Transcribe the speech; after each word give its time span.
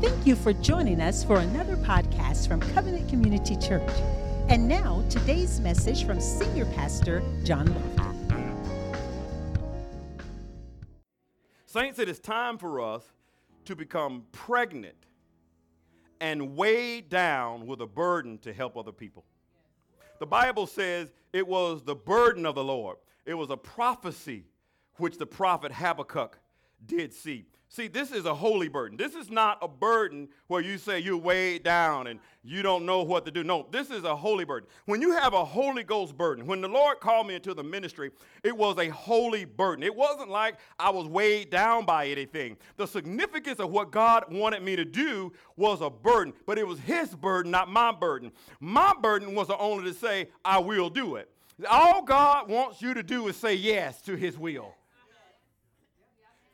Thank 0.00 0.28
you 0.28 0.36
for 0.36 0.52
joining 0.52 1.00
us 1.00 1.24
for 1.24 1.40
another 1.40 1.76
podcast 1.76 2.46
from 2.46 2.60
Covenant 2.60 3.08
Community 3.08 3.56
Church. 3.56 3.90
And 4.48 4.68
now, 4.68 5.04
today's 5.10 5.58
message 5.58 6.06
from 6.06 6.20
Senior 6.20 6.66
Pastor 6.66 7.20
John 7.42 7.66
Lofton. 7.96 8.54
Saints, 11.66 11.98
it 11.98 12.08
is 12.08 12.20
time 12.20 12.58
for 12.58 12.80
us 12.80 13.02
to 13.64 13.74
become 13.74 14.22
pregnant 14.30 14.94
and 16.20 16.54
weighed 16.54 17.08
down 17.08 17.66
with 17.66 17.80
a 17.80 17.86
burden 17.86 18.38
to 18.38 18.52
help 18.52 18.76
other 18.76 18.92
people. 18.92 19.24
The 20.20 20.26
Bible 20.26 20.68
says 20.68 21.12
it 21.32 21.48
was 21.48 21.82
the 21.82 21.96
burden 21.96 22.46
of 22.46 22.54
the 22.54 22.62
Lord, 22.62 22.98
it 23.26 23.34
was 23.34 23.50
a 23.50 23.56
prophecy 23.56 24.44
which 24.98 25.18
the 25.18 25.26
prophet 25.26 25.72
Habakkuk 25.72 26.38
did 26.86 27.12
see. 27.12 27.46
See, 27.70 27.86
this 27.86 28.12
is 28.12 28.24
a 28.24 28.34
holy 28.34 28.68
burden. 28.68 28.96
This 28.96 29.14
is 29.14 29.30
not 29.30 29.58
a 29.60 29.68
burden 29.68 30.28
where 30.46 30.62
you 30.62 30.78
say 30.78 31.00
you're 31.00 31.18
weighed 31.18 31.64
down 31.64 32.06
and 32.06 32.18
you 32.42 32.62
don't 32.62 32.86
know 32.86 33.02
what 33.02 33.26
to 33.26 33.30
do. 33.30 33.44
No, 33.44 33.66
this 33.70 33.90
is 33.90 34.04
a 34.04 34.16
holy 34.16 34.46
burden. 34.46 34.66
When 34.86 35.02
you 35.02 35.12
have 35.12 35.34
a 35.34 35.44
Holy 35.44 35.84
Ghost 35.84 36.16
burden, 36.16 36.46
when 36.46 36.62
the 36.62 36.68
Lord 36.68 36.98
called 36.98 37.26
me 37.26 37.34
into 37.34 37.52
the 37.52 37.62
ministry, 37.62 38.10
it 38.42 38.56
was 38.56 38.78
a 38.78 38.88
holy 38.88 39.44
burden. 39.44 39.82
It 39.82 39.94
wasn't 39.94 40.30
like 40.30 40.56
I 40.78 40.88
was 40.88 41.08
weighed 41.08 41.50
down 41.50 41.84
by 41.84 42.06
anything. 42.06 42.56
The 42.78 42.86
significance 42.86 43.60
of 43.60 43.70
what 43.70 43.90
God 43.90 44.32
wanted 44.32 44.62
me 44.62 44.74
to 44.74 44.86
do 44.86 45.34
was 45.56 45.82
a 45.82 45.90
burden, 45.90 46.32
but 46.46 46.58
it 46.58 46.66
was 46.66 46.78
His 46.80 47.14
burden, 47.14 47.50
not 47.50 47.70
my 47.70 47.92
burden. 47.92 48.32
My 48.60 48.94
burden 49.02 49.34
was 49.34 49.50
only 49.50 49.84
to 49.92 49.94
say, 49.94 50.28
I 50.42 50.58
will 50.58 50.88
do 50.88 51.16
it. 51.16 51.28
All 51.68 52.00
God 52.00 52.48
wants 52.48 52.80
you 52.80 52.94
to 52.94 53.02
do 53.02 53.28
is 53.28 53.36
say 53.36 53.54
yes 53.54 54.00
to 54.02 54.16
His 54.16 54.38
will. 54.38 54.74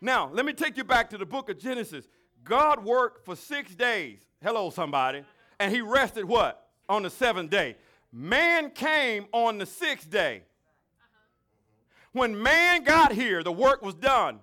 Now, 0.05 0.29
let 0.31 0.45
me 0.45 0.53
take 0.53 0.77
you 0.77 0.85
back 0.85 1.09
to 1.11 1.19
the 1.19 1.25
book 1.25 1.49
of 1.49 1.59
Genesis. 1.59 2.07
God 2.45 2.85
worked 2.85 3.25
for 3.25 3.35
six 3.35 3.75
days. 3.75 4.21
Hello, 4.43 4.69
somebody. 4.69 5.25
And 5.59 5.75
he 5.75 5.81
rested 5.81 6.27
what? 6.27 6.69
On 6.91 7.03
the 7.03 7.09
seventh 7.09 7.49
day. 7.49 7.77
Man 8.13 8.69
came 8.69 9.25
on 9.33 9.57
the 9.57 9.65
sixth 9.65 10.11
day. 10.11 10.43
When 12.13 12.41
man 12.41 12.85
got 12.85 13.13
here, 13.13 13.43
the 13.43 13.51
work 13.51 13.81
was 13.81 13.95
done. 13.95 14.41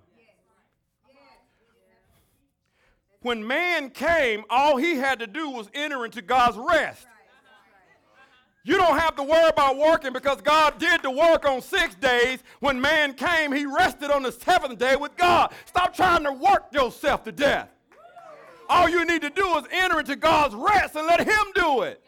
When 3.20 3.46
man 3.46 3.90
came, 3.90 4.42
all 4.50 4.78
he 4.78 4.96
had 4.96 5.20
to 5.20 5.28
do 5.28 5.48
was 5.48 5.70
enter 5.74 6.04
into 6.04 6.22
God's 6.22 6.58
rest. 6.58 7.06
You 8.64 8.76
don't 8.76 8.98
have 8.98 9.16
to 9.16 9.22
worry 9.24 9.48
about 9.48 9.76
working 9.76 10.12
because 10.12 10.40
God 10.40 10.78
did 10.78 11.02
the 11.02 11.10
work 11.10 11.44
on 11.44 11.60
six 11.60 11.96
days. 11.96 12.44
When 12.60 12.80
man 12.80 13.14
came, 13.14 13.50
he 13.50 13.66
rested 13.66 14.10
on 14.10 14.22
the 14.22 14.30
seventh 14.30 14.78
day 14.78 14.94
with 14.94 15.16
God. 15.16 15.52
Stop 15.64 15.94
trying 15.94 16.22
to 16.24 16.32
work 16.32 16.66
yourself 16.72 17.24
to 17.24 17.32
death. 17.32 17.68
All 18.68 18.88
you 18.88 19.04
need 19.04 19.22
to 19.22 19.30
do 19.30 19.56
is 19.58 19.64
enter 19.70 19.98
into 19.98 20.16
God's 20.16 20.54
rest 20.54 20.94
and 20.94 21.06
let 21.06 21.20
Him 21.20 21.44
do 21.54 21.82
it. 21.82 22.02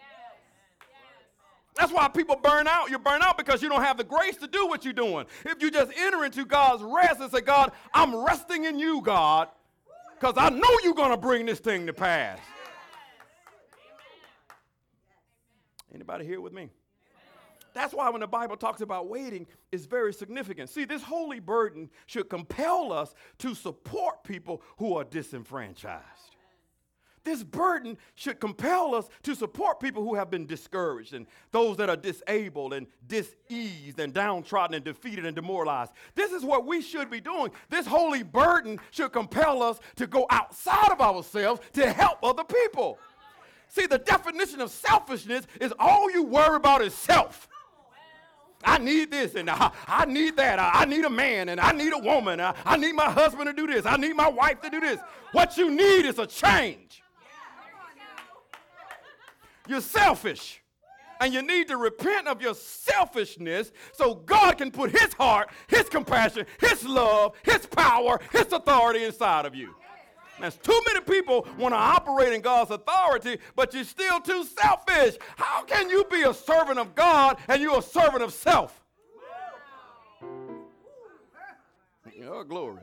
That's 1.77 1.92
why 1.92 2.06
people 2.08 2.36
burn 2.36 2.69
out. 2.69 2.88
You 2.88 2.98
burn 2.98 3.20
out 3.22 3.36
because 3.36 3.60
you 3.60 3.69
don't 3.69 3.82
have 3.82 3.97
the 3.97 4.05
grace 4.05 4.36
to 4.36 4.47
do 4.47 4.66
what 4.69 4.84
you're 4.84 4.94
doing. 4.94 5.27
If 5.44 5.60
you 5.60 5.72
just 5.72 5.91
enter 5.97 6.25
into 6.25 6.44
God's 6.44 6.84
rest 6.84 7.20
and 7.20 7.30
say, 7.32 7.41
God, 7.41 7.72
I'm 7.92 8.14
resting 8.25 8.64
in 8.64 8.78
you, 8.78 9.02
God, 9.02 9.48
because 10.19 10.34
I 10.36 10.50
know 10.50 10.69
you're 10.84 10.94
going 10.94 11.10
to 11.10 11.16
bring 11.16 11.47
this 11.47 11.58
thing 11.58 11.86
to 11.86 11.92
pass. 11.92 12.38
Anybody 15.95 16.25
here 16.25 16.41
with 16.41 16.53
me? 16.53 16.70
That's 17.73 17.92
why 17.92 18.09
when 18.11 18.20
the 18.20 18.27
Bible 18.27 18.56
talks 18.56 18.81
about 18.81 19.09
waiting, 19.09 19.47
it's 19.73 19.84
very 19.84 20.12
significant. 20.12 20.70
See, 20.70 20.84
this 20.84 21.03
holy 21.03 21.41
burden 21.41 21.91
should 22.06 22.28
compel 22.28 22.92
us 22.92 23.14
to 23.39 23.55
support 23.55 24.22
people 24.22 24.62
who 24.78 24.97
are 24.97 25.05
disenfranchised. 25.05 26.05
This 27.25 27.42
burden 27.42 27.97
should 28.15 28.39
compel 28.39 28.95
us 28.95 29.09
to 29.22 29.34
support 29.34 29.81
people 29.81 30.05
who 30.05 30.15
have 30.15 30.31
been 30.31 30.47
discouraged 30.47 31.15
and 31.15 31.27
those 31.53 31.78
that 31.78 31.89
are 31.89 31.97
disabled 31.97 32.75
and 32.75 32.87
diseased 33.06 33.99
and 33.99 34.12
downtrodden 34.12 34.75
and 34.75 34.84
defeated 34.84 35.25
and 35.25 35.34
demoralized. 35.34 35.93
This 36.15 36.32
is 36.32 36.44
what 36.44 36.66
we 36.66 36.82
should 36.82 37.11
be 37.11 37.21
doing. 37.21 37.50
This 37.71 37.87
holy 37.87 38.22
burden 38.22 38.78
should 38.91 39.12
compel 39.12 39.62
us 39.62 39.81
to 39.97 40.06
go 40.06 40.26
outside 40.28 40.93
of 40.93 41.00
ourselves 41.00 41.62
to 41.72 41.91
help 41.91 42.19
other 42.22 42.44
people. 42.44 42.99
See, 43.75 43.87
the 43.87 43.99
definition 43.99 44.61
of 44.61 44.71
selfishness 44.71 45.49
is 45.61 45.73
all 45.81 46.09
you 46.09 46.23
worry 46.23 46.55
about 46.55 46.81
is 46.81 46.95
self. 46.95 47.49
I 48.62 48.79
need 48.79 49.11
this 49.11 49.35
and 49.35 49.51
I, 49.51 49.73
I 49.89 50.05
need 50.05 50.37
that. 50.37 50.61
I, 50.61 50.71
I, 50.75 50.85
need 50.85 51.05
a 51.05 51.11
man 51.11 51.49
and 51.49 51.61
I 51.61 51.73
need 51.73 51.93
a 51.93 51.99
woman. 51.99 52.41
I, 52.41 52.55
I 52.65 52.77
need 52.77 52.93
my 52.93 53.11
husband 53.11 53.47
to 53.47 53.53
do 53.53 53.67
this. 53.67 53.85
I 53.85 53.97
need 53.97 54.15
my 54.15 54.29
wife 54.29 54.61
to 54.62 54.71
do 54.71 54.79
this. 54.79 55.01
What 55.33 55.57
you 55.57 55.73
need 55.73 56.07
is 56.07 56.21
a 56.21 56.27
change. 56.27 57.03
You're 59.67 59.81
selfish. 59.81 60.62
And 61.21 61.35
you 61.35 61.43
need 61.43 61.67
to 61.69 61.77
repent 61.77 62.29
of 62.29 62.41
your 62.41 62.55
selfishness 62.55 63.73
so 63.93 64.15
God 64.15 64.56
can 64.56 64.71
put 64.71 64.93
His 64.93 65.12
heart, 65.15 65.51
His 65.67 65.89
compassion, 65.89 66.47
His 66.61 66.87
love, 66.87 67.35
His 67.43 67.67
power, 67.67 68.21
His 68.31 68.53
authority 68.53 69.05
inside 69.05 69.47
of 69.47 69.55
you. 69.56 69.75
There's 70.41 70.56
too 70.56 70.81
many 70.89 71.00
people 71.00 71.47
want 71.59 71.75
to 71.75 71.78
operate 71.78 72.33
in 72.33 72.41
God's 72.41 72.71
authority, 72.71 73.39
but 73.55 73.72
you're 73.72 73.84
still 73.84 74.21
too 74.21 74.45
selfish. 74.45 75.17
How 75.37 75.65
can 75.65 75.89
you 75.89 76.05
be 76.11 76.22
a 76.22 76.34
servant 76.34 76.78
of 76.78 76.95
God 76.95 77.39
and 77.49 77.62
you're 77.62 77.78
a 77.78 77.83
servant 77.83 78.22
of 78.22 78.33
self? 78.33 78.81
Oh, 82.27 82.43
glory. 82.43 82.81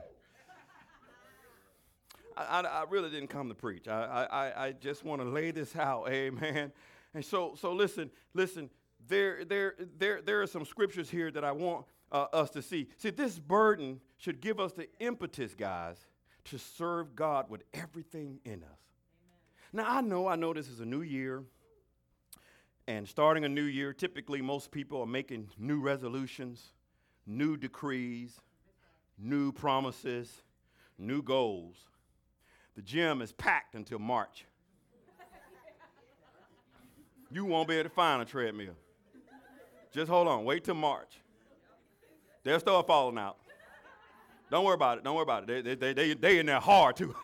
I, 2.38 2.44
I, 2.44 2.62
I, 2.62 2.86
really 2.90 3.10
didn't 3.10 3.30
come 3.30 3.50
to 3.50 3.56
preach. 3.56 3.88
I, 3.88 4.28
I, 4.32 4.68
I 4.68 4.72
just 4.72 5.04
want 5.04 5.22
to 5.22 5.28
lay 5.28 5.52
this 5.52 5.76
out, 5.76 6.10
amen. 6.10 6.72
And 7.14 7.26
so, 7.26 7.56
so 7.60 7.74
listen, 7.74 8.10
listen. 8.34 8.70
There, 9.08 9.44
there, 9.44 9.76
there, 9.98 10.22
there 10.22 10.42
are 10.42 10.48
some 10.48 10.64
scriptures 10.64 11.10
here 11.10 11.32
that 11.32 11.44
I 11.44 11.52
want 11.52 11.86
uh, 12.12 12.28
us 12.34 12.52
to 12.52 12.62
see. 12.62 12.88
See, 12.98 13.10
this 13.10 13.40
burden 13.40 14.00
should 14.18 14.42
give 14.42 14.60
us 14.60 14.74
the 14.74 14.88
impetus, 15.00 15.56
guys, 15.56 15.98
to 16.46 16.58
serve 16.58 17.16
God 17.16 17.50
with 17.50 17.64
everything 17.74 18.40
in 18.46 18.64
us. 18.64 18.80
Amen. 19.74 19.86
Now, 19.86 19.98
I 19.98 20.02
know, 20.02 20.28
I 20.28 20.36
know 20.36 20.54
this 20.54 20.68
is 20.68 20.80
a 20.80 20.86
new 20.86 21.02
year. 21.02 21.44
And 22.88 23.08
starting 23.08 23.46
a 23.46 23.50
new 23.50 23.64
year, 23.64 23.94
typically 23.94 24.42
most 24.42 24.72
people 24.72 25.02
are 25.02 25.08
making 25.08 25.50
new 25.58 25.80
resolutions, 25.80 26.74
new 27.26 27.56
decrees, 27.56 28.42
new 29.18 29.52
promises, 29.52 30.42
new 30.98 31.22
goals. 31.22 31.78
The 32.76 32.82
gym 32.82 33.22
is 33.22 33.32
packed 33.32 33.76
until 33.76 34.00
March. 34.00 34.46
you 37.32 37.46
won't 37.46 37.68
be 37.68 37.76
able 37.76 37.90
to 37.90 37.96
find 37.96 38.22
a 38.22 38.26
treadmill. 38.26 38.76
Just 39.94 40.10
hold 40.10 40.28
on, 40.28 40.46
wait 40.46 40.64
till 40.64 40.76
March. 40.76 41.20
They'll 42.44 42.60
start 42.60 42.88
falling 42.88 43.18
out. 43.18 43.38
Don't 44.52 44.66
worry 44.66 44.76
about 44.76 44.98
it. 44.98 45.06
Don't 45.06 45.16
worry 45.16 45.24
about 45.24 45.50
it. 45.50 45.64
They, 45.64 45.76
they, 45.76 45.94
they, 45.94 46.14
they 46.14 46.40
in 46.40 46.46
there 46.46 46.60
hard 46.60 46.98
too. 46.98 47.16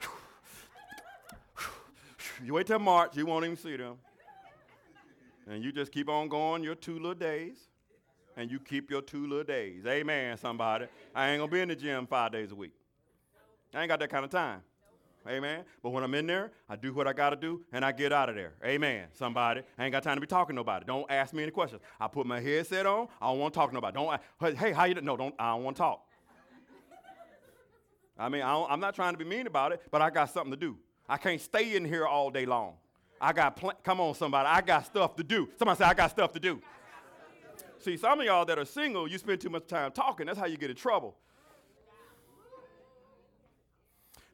you 2.44 2.52
wait 2.52 2.66
till 2.66 2.80
March, 2.80 3.16
you 3.16 3.24
won't 3.24 3.44
even 3.44 3.56
see 3.56 3.76
them. 3.76 3.94
And 5.48 5.62
you 5.62 5.70
just 5.70 5.92
keep 5.92 6.08
on 6.08 6.28
going 6.28 6.64
your 6.64 6.74
two 6.74 6.94
little 6.94 7.14
days. 7.14 7.68
And 8.36 8.50
you 8.50 8.58
keep 8.58 8.90
your 8.90 9.02
two 9.02 9.28
little 9.28 9.44
days. 9.44 9.86
Amen, 9.86 10.36
somebody. 10.38 10.86
I 11.14 11.30
ain't 11.30 11.40
gonna 11.40 11.52
be 11.52 11.60
in 11.60 11.68
the 11.68 11.76
gym 11.76 12.06
five 12.06 12.32
days 12.32 12.50
a 12.50 12.54
week. 12.54 12.72
I 13.72 13.82
ain't 13.82 13.88
got 13.88 14.00
that 14.00 14.10
kind 14.10 14.24
of 14.24 14.30
time. 14.30 14.62
Amen. 15.28 15.64
But 15.82 15.90
when 15.90 16.02
I'm 16.02 16.14
in 16.14 16.26
there, 16.26 16.50
I 16.68 16.76
do 16.76 16.92
what 16.92 17.06
I 17.06 17.12
got 17.12 17.30
to 17.30 17.36
do 17.36 17.62
and 17.72 17.84
I 17.84 17.92
get 17.92 18.12
out 18.12 18.28
of 18.28 18.34
there. 18.34 18.54
Amen. 18.64 19.06
Somebody. 19.12 19.62
I 19.78 19.84
ain't 19.84 19.92
got 19.92 20.02
time 20.02 20.16
to 20.16 20.20
be 20.20 20.26
talking 20.26 20.54
to 20.54 20.56
nobody. 20.56 20.84
Don't 20.84 21.08
ask 21.10 21.32
me 21.32 21.42
any 21.42 21.52
questions. 21.52 21.80
I 22.00 22.08
put 22.08 22.26
my 22.26 22.40
headset 22.40 22.86
on. 22.86 23.08
I 23.20 23.28
don't 23.28 23.38
want 23.38 23.54
to 23.54 23.58
talk 23.58 23.70
to 23.70 23.74
nobody. 23.74 23.94
Don't, 23.94 24.56
hey, 24.56 24.72
how 24.72 24.84
you 24.84 24.94
doing? 24.94 25.06
No, 25.06 25.16
don't, 25.16 25.34
I 25.38 25.50
don't 25.50 25.64
want 25.64 25.76
to 25.76 25.82
talk. 25.82 26.04
I 28.18 28.28
mean, 28.28 28.42
I 28.42 28.72
am 28.72 28.80
not 28.80 28.94
trying 28.94 29.14
to 29.14 29.18
be 29.18 29.24
mean 29.24 29.46
about 29.46 29.72
it, 29.72 29.82
but 29.90 30.02
I 30.02 30.10
got 30.10 30.30
something 30.30 30.52
to 30.52 30.56
do. 30.56 30.76
I 31.08 31.16
can't 31.16 31.40
stay 31.40 31.76
in 31.76 31.84
here 31.84 32.06
all 32.06 32.30
day 32.30 32.46
long. 32.46 32.74
I 33.20 33.32
got, 33.32 33.56
pl- 33.56 33.72
come 33.82 34.00
on, 34.00 34.14
somebody. 34.14 34.48
I 34.48 34.60
got 34.60 34.86
stuff 34.86 35.16
to 35.16 35.24
do. 35.24 35.48
Somebody 35.58 35.78
say, 35.78 35.84
I 35.84 35.94
got 35.94 36.10
stuff 36.10 36.32
to 36.32 36.40
do. 36.40 36.60
See, 37.78 37.96
some 37.96 38.20
of 38.20 38.26
y'all 38.26 38.44
that 38.44 38.58
are 38.58 38.64
single, 38.64 39.08
you 39.08 39.18
spend 39.18 39.40
too 39.40 39.50
much 39.50 39.66
time 39.66 39.92
talking. 39.92 40.26
That's 40.26 40.38
how 40.38 40.46
you 40.46 40.56
get 40.56 40.70
in 40.70 40.76
trouble. 40.76 41.16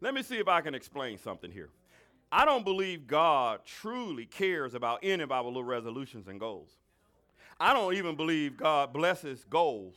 Let 0.01 0.15
me 0.15 0.23
see 0.23 0.39
if 0.39 0.49
I 0.49 0.61
can 0.61 0.75
explain 0.75 1.19
something 1.19 1.51
here. 1.51 1.71
I 2.31 2.45
don't 2.45 2.65
believe 2.65 3.07
God 3.07 3.61
truly 3.65 4.27
cares 4.27 4.75
about 4.75 5.01
any 5.03 5.23
of 5.23 5.33
our 5.33 5.45
little 5.45 5.65
resolutions 5.65 6.29
and 6.29 6.39
goals. 6.39 6.71
I 7.59 7.73
don't 7.73 7.95
even 7.95 8.15
believe 8.15 8.57
God 8.57 8.93
blesses 8.93 9.45
goals. 9.49 9.95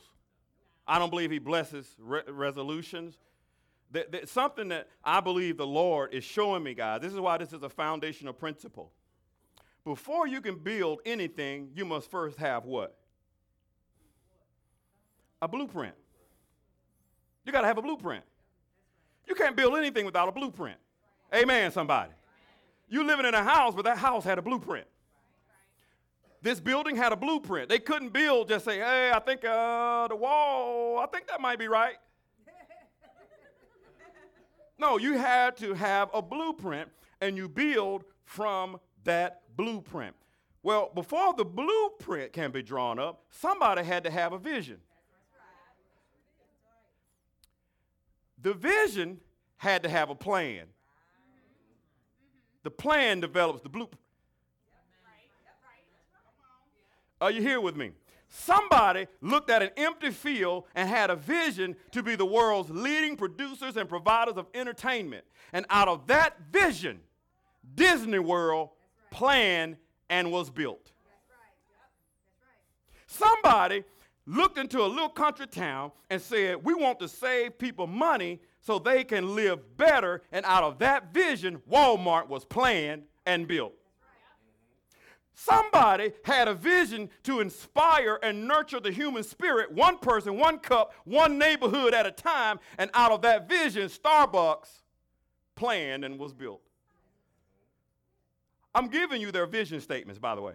I 0.86 0.98
don't 0.98 1.10
believe 1.10 1.30
He 1.30 1.38
blesses 1.38 1.94
re- 1.98 2.22
resolutions. 2.26 3.18
That, 3.92 4.28
something 4.28 4.68
that 4.68 4.88
I 5.04 5.20
believe 5.20 5.58
the 5.58 5.66
Lord 5.66 6.14
is 6.14 6.24
showing 6.24 6.62
me, 6.62 6.72
guys. 6.72 7.02
This 7.02 7.12
is 7.12 7.20
why 7.20 7.36
this 7.36 7.52
is 7.52 7.62
a 7.62 7.68
foundational 7.68 8.32
principle. 8.32 8.90
Before 9.84 10.26
you 10.26 10.40
can 10.40 10.56
build 10.56 11.00
anything, 11.04 11.70
you 11.74 11.84
must 11.84 12.10
first 12.10 12.38
have 12.38 12.64
what? 12.64 12.96
A 15.42 15.48
blueprint. 15.48 15.94
You 17.44 17.52
got 17.52 17.62
to 17.62 17.66
have 17.66 17.78
a 17.78 17.82
blueprint. 17.82 18.24
You 19.26 19.34
can't 19.34 19.56
build 19.56 19.76
anything 19.76 20.04
without 20.04 20.28
a 20.28 20.32
blueprint. 20.32 20.76
Amen, 21.34 21.70
somebody. 21.70 22.10
You 22.88 23.04
living 23.04 23.24
in 23.24 23.34
a 23.34 23.42
house, 23.42 23.74
but 23.74 23.84
that 23.84 23.98
house 23.98 24.24
had 24.24 24.38
a 24.38 24.42
blueprint. 24.42 24.86
This 26.42 26.58
building 26.58 26.96
had 26.96 27.12
a 27.12 27.16
blueprint. 27.16 27.68
They 27.68 27.78
couldn't 27.78 28.12
build 28.12 28.48
just 28.48 28.64
say, 28.64 28.78
hey, 28.78 29.12
I 29.14 29.20
think 29.20 29.44
uh, 29.44 30.08
the 30.08 30.16
wall, 30.16 30.98
I 30.98 31.06
think 31.06 31.28
that 31.28 31.40
might 31.40 31.58
be 31.58 31.68
right. 31.68 31.96
no, 34.78 34.98
you 34.98 35.16
had 35.16 35.56
to 35.58 35.72
have 35.72 36.10
a 36.12 36.20
blueprint 36.20 36.90
and 37.20 37.36
you 37.36 37.48
build 37.48 38.04
from 38.24 38.78
that 39.04 39.42
blueprint. 39.56 40.16
Well, 40.64 40.90
before 40.94 41.32
the 41.34 41.44
blueprint 41.44 42.32
can 42.32 42.50
be 42.50 42.62
drawn 42.62 42.98
up, 42.98 43.22
somebody 43.30 43.84
had 43.84 44.02
to 44.04 44.10
have 44.10 44.32
a 44.32 44.38
vision. 44.38 44.78
The 48.42 48.54
vision 48.54 49.20
had 49.56 49.84
to 49.84 49.88
have 49.88 50.10
a 50.10 50.14
plan. 50.14 50.64
The 52.64 52.70
plan 52.70 53.20
develops 53.20 53.62
the 53.62 53.68
blueprint. 53.68 54.00
Are 57.20 57.30
you 57.30 57.40
here 57.40 57.60
with 57.60 57.76
me? 57.76 57.92
Somebody 58.28 59.06
looked 59.20 59.50
at 59.50 59.62
an 59.62 59.70
empty 59.76 60.10
field 60.10 60.64
and 60.74 60.88
had 60.88 61.10
a 61.10 61.16
vision 61.16 61.76
to 61.92 62.02
be 62.02 62.16
the 62.16 62.26
world's 62.26 62.70
leading 62.70 63.16
producers 63.16 63.76
and 63.76 63.88
providers 63.88 64.34
of 64.36 64.46
entertainment. 64.54 65.24
And 65.52 65.66
out 65.70 65.86
of 65.86 66.06
that 66.06 66.36
vision, 66.50 67.00
Disney 67.74 68.18
World 68.18 68.70
planned 69.10 69.76
and 70.08 70.32
was 70.32 70.50
built. 70.50 70.90
Somebody 73.06 73.84
looked 74.26 74.58
into 74.58 74.82
a 74.82 74.86
little 74.86 75.08
country 75.08 75.46
town 75.46 75.92
and 76.10 76.20
said, 76.20 76.62
We 76.62 76.74
want 76.74 76.98
to 77.00 77.08
save 77.08 77.58
people 77.58 77.86
money 77.86 78.40
so 78.60 78.78
they 78.78 79.04
can 79.04 79.34
live 79.34 79.76
better. 79.76 80.22
And 80.30 80.44
out 80.46 80.62
of 80.62 80.78
that 80.78 81.12
vision, 81.12 81.60
Walmart 81.70 82.28
was 82.28 82.44
planned 82.44 83.04
and 83.26 83.46
built. 83.46 83.74
Somebody 85.34 86.12
had 86.24 86.46
a 86.46 86.54
vision 86.54 87.08
to 87.24 87.40
inspire 87.40 88.18
and 88.22 88.46
nurture 88.46 88.80
the 88.80 88.92
human 88.92 89.24
spirit, 89.24 89.72
one 89.72 89.98
person, 89.98 90.36
one 90.38 90.58
cup, 90.58 90.92
one 91.04 91.38
neighborhood 91.38 91.94
at 91.94 92.06
a 92.06 92.12
time, 92.12 92.60
and 92.78 92.90
out 92.94 93.10
of 93.10 93.22
that 93.22 93.48
vision, 93.48 93.88
Starbucks 93.88 94.82
planned 95.56 96.04
and 96.04 96.18
was 96.18 96.32
built. 96.32 96.60
I'm 98.74 98.88
giving 98.88 99.20
you 99.20 99.32
their 99.32 99.46
vision 99.46 99.80
statements, 99.80 100.18
by 100.18 100.34
the 100.34 100.42
way. 100.42 100.54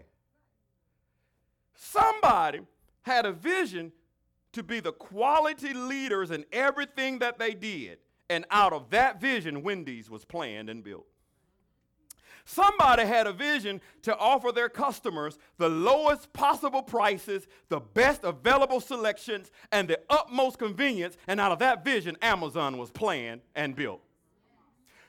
Somebody 1.76 2.62
had 3.04 3.26
a 3.26 3.32
vision 3.32 3.92
to 4.54 4.64
be 4.64 4.80
the 4.80 4.92
quality 4.92 5.74
leaders 5.74 6.32
in 6.32 6.46
everything 6.52 7.20
that 7.20 7.38
they 7.38 7.54
did, 7.54 8.00
and 8.30 8.46
out 8.52 8.74
of 8.74 8.90
that 8.90 9.22
vision, 9.22 9.64
Wendy's 9.64 10.10
was 10.10 10.26
planned 10.26 10.70
and 10.70 10.84
built. 10.84 11.06
Somebody 12.50 13.04
had 13.04 13.28
a 13.28 13.34
vision 13.34 13.82
to 14.04 14.18
offer 14.18 14.54
their 14.54 14.70
customers 14.70 15.38
the 15.58 15.68
lowest 15.68 16.32
possible 16.32 16.82
prices, 16.82 17.46
the 17.68 17.82
best 17.82 18.24
available 18.24 18.80
selections, 18.80 19.52
and 19.74 19.86
the 19.86 20.00
utmost 20.10 20.58
convenience. 20.58 21.18
And 21.28 21.42
out 21.42 21.52
of 21.52 21.60
that 21.60 21.84
vision, 21.84 22.16
Amazon 22.22 22.78
was 22.78 22.90
planned 22.90 23.42
and 23.54 23.76
built. 23.76 24.02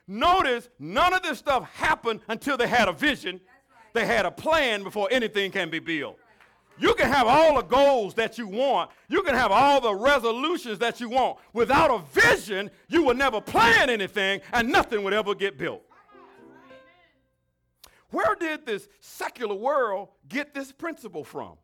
Notice 0.08 0.68
none 0.80 1.14
of 1.14 1.22
this 1.22 1.38
stuff 1.38 1.70
happened 1.74 2.20
until 2.26 2.56
they 2.56 2.66
had 2.66 2.88
a 2.88 2.92
vision. 2.92 3.40
They 3.92 4.04
had 4.04 4.26
a 4.26 4.32
plan 4.32 4.82
before 4.82 5.06
anything 5.10 5.52
can 5.52 5.70
be 5.70 5.78
built. 5.78 6.18
You 6.80 6.94
can 6.94 7.08
have 7.08 7.26
all 7.26 7.56
the 7.56 7.62
goals 7.62 8.14
that 8.14 8.38
you 8.38 8.46
want. 8.46 8.90
You 9.08 9.22
can 9.22 9.34
have 9.34 9.50
all 9.50 9.80
the 9.80 9.94
resolutions 9.94 10.78
that 10.78 11.00
you 11.00 11.08
want. 11.08 11.38
Without 11.52 11.90
a 11.90 11.98
vision, 12.20 12.70
you 12.88 13.02
will 13.02 13.14
never 13.14 13.40
plan 13.40 13.90
anything 13.90 14.40
and 14.52 14.68
nothing 14.68 15.02
would 15.02 15.12
ever 15.12 15.34
get 15.34 15.58
built. 15.58 15.82
Where 18.10 18.34
did 18.36 18.64
this 18.64 18.88
secular 19.00 19.54
world 19.54 20.08
get 20.28 20.54
this 20.54 20.72
principle 20.72 21.24
from? 21.24 21.56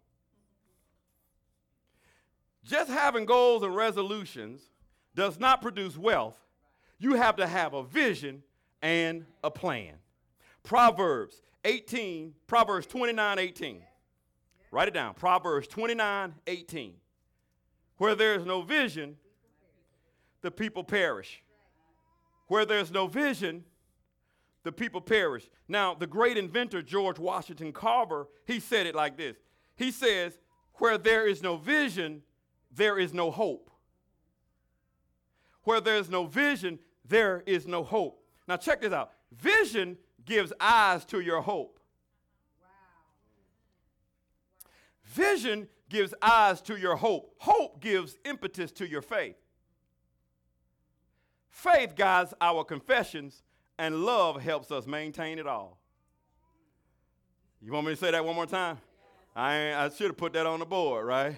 Just 2.64 2.90
having 2.90 3.24
goals 3.24 3.62
and 3.62 3.74
resolutions 3.74 4.62
does 5.14 5.38
not 5.38 5.62
produce 5.62 5.96
wealth. 5.96 6.38
You 6.98 7.14
have 7.14 7.36
to 7.36 7.46
have 7.46 7.72
a 7.74 7.82
vision 7.82 8.42
and 8.82 9.26
a 9.42 9.50
plan. 9.50 9.94
Proverbs 10.62 11.40
18, 11.64 12.34
Proverbs 12.46 12.86
29, 12.86 13.38
18. 13.38 13.82
Write 14.74 14.88
it 14.88 14.94
down. 14.94 15.14
Proverbs 15.14 15.68
29, 15.68 16.34
18. 16.48 16.94
Where 17.98 18.16
there 18.16 18.34
is 18.34 18.44
no 18.44 18.60
vision, 18.62 19.16
the 20.40 20.50
people 20.50 20.82
perish. 20.82 21.44
Where 22.48 22.66
there's 22.66 22.90
no 22.90 23.06
vision, 23.06 23.62
the 24.64 24.72
people 24.72 25.00
perish. 25.00 25.48
Now, 25.68 25.94
the 25.94 26.08
great 26.08 26.36
inventor 26.36 26.82
George 26.82 27.20
Washington 27.20 27.72
Carver, 27.72 28.26
he 28.48 28.58
said 28.58 28.88
it 28.88 28.96
like 28.96 29.16
this. 29.16 29.36
He 29.76 29.92
says, 29.92 30.40
"Where 30.78 30.98
there 30.98 31.24
is 31.24 31.40
no 31.40 31.56
vision, 31.56 32.24
there 32.72 32.98
is 32.98 33.14
no 33.14 33.30
hope. 33.30 33.70
Where 35.62 35.80
there 35.80 35.98
is 35.98 36.10
no 36.10 36.26
vision, 36.26 36.80
there 37.04 37.44
is 37.46 37.68
no 37.68 37.84
hope." 37.84 38.26
Now, 38.48 38.56
check 38.56 38.80
this 38.80 38.92
out. 38.92 39.12
Vision 39.30 39.98
gives 40.24 40.52
eyes 40.58 41.04
to 41.04 41.20
your 41.20 41.42
hope. 41.42 41.78
Vision 45.14 45.68
gives 45.88 46.12
eyes 46.20 46.60
to 46.62 46.76
your 46.76 46.96
hope. 46.96 47.36
Hope 47.38 47.80
gives 47.80 48.18
impetus 48.24 48.72
to 48.72 48.88
your 48.88 49.00
faith. 49.00 49.36
Faith 51.50 51.94
guides 51.94 52.34
our 52.40 52.64
confessions 52.64 53.44
and 53.78 54.04
love 54.04 54.42
helps 54.42 54.72
us 54.72 54.88
maintain 54.88 55.38
it 55.38 55.46
all. 55.46 55.78
You 57.62 57.72
want 57.72 57.86
me 57.86 57.92
to 57.92 57.96
say 57.96 58.10
that 58.10 58.24
one 58.24 58.34
more 58.34 58.46
time? 58.46 58.78
I, 59.36 59.72
I 59.74 59.88
should 59.90 60.08
have 60.08 60.16
put 60.16 60.32
that 60.32 60.46
on 60.46 60.58
the 60.58 60.66
board, 60.66 61.06
right? 61.06 61.36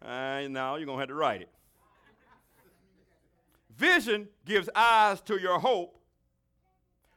Uh, 0.00 0.46
now 0.48 0.76
you're 0.76 0.86
going 0.86 0.96
to 0.96 1.00
have 1.00 1.08
to 1.08 1.14
write 1.14 1.42
it. 1.42 1.48
Vision 3.76 4.28
gives 4.44 4.68
eyes 4.72 5.20
to 5.22 5.36
your 5.40 5.58
hope. 5.58 5.98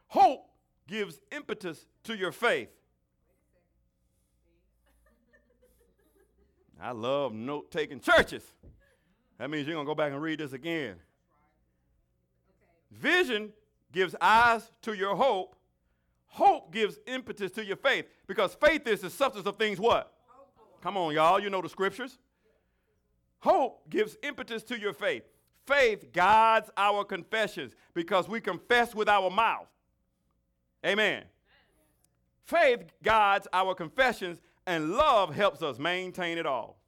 Hope 0.08 0.50
gives 0.88 1.20
impetus 1.32 1.86
to 2.06 2.18
your 2.18 2.32
faith. 2.32 2.70
I 6.81 6.92
love 6.92 7.34
note 7.34 7.72
taking 7.72 8.00
churches. 8.00 8.44
That 9.38 9.50
means 9.50 9.68
you're 9.68 9.76
going 9.76 9.86
to 9.86 9.90
go 9.90 9.96
back 9.96 10.12
and 10.12 10.22
read 10.22 10.40
this 10.40 10.54
again. 10.54 10.96
Vision 12.92 13.52
gives 13.92 14.15
eyes 14.20 14.70
to 14.82 14.94
your 14.94 15.15
hope. 15.15 15.56
Hope 16.27 16.72
gives 16.72 17.00
impetus 17.08 17.51
to 17.51 17.65
your 17.65 17.77
faith 17.77 18.06
because 18.27 18.53
faith 18.53 18.88
is 18.88 19.01
the 19.01 19.10
substance 19.10 19.48
of 19.48 19.58
things 19.58 19.80
what? 19.80 20.13
Come 20.82 20.96
on, 20.98 21.13
y'all. 21.13 21.39
You 21.39 21.50
know 21.50 21.62
the 21.62 21.70
scriptures. 21.70 22.18
Hope 23.39 23.89
gives 23.89 24.18
impetus 24.22 24.63
to 24.63 24.80
your 24.80 24.94
faith. 24.94 25.24
Faith 25.65 26.12
guides 26.12 26.70
our 26.77 27.03
confessions 27.03 27.74
because 27.94 28.27
we 28.27 28.42
confess 28.42 28.94
with 28.96 29.08
our 29.08 29.30
mouth. 29.30 29.68
Amen. 30.86 31.24
Faith 32.44 32.92
guides 33.03 33.48
our 33.53 33.75
confessions, 33.75 34.42
and 34.65 34.92
love 34.92 35.36
helps 35.36 35.62
us 35.62 35.77
maintain 35.77 36.38
it 36.38 36.46
all. 36.46 36.78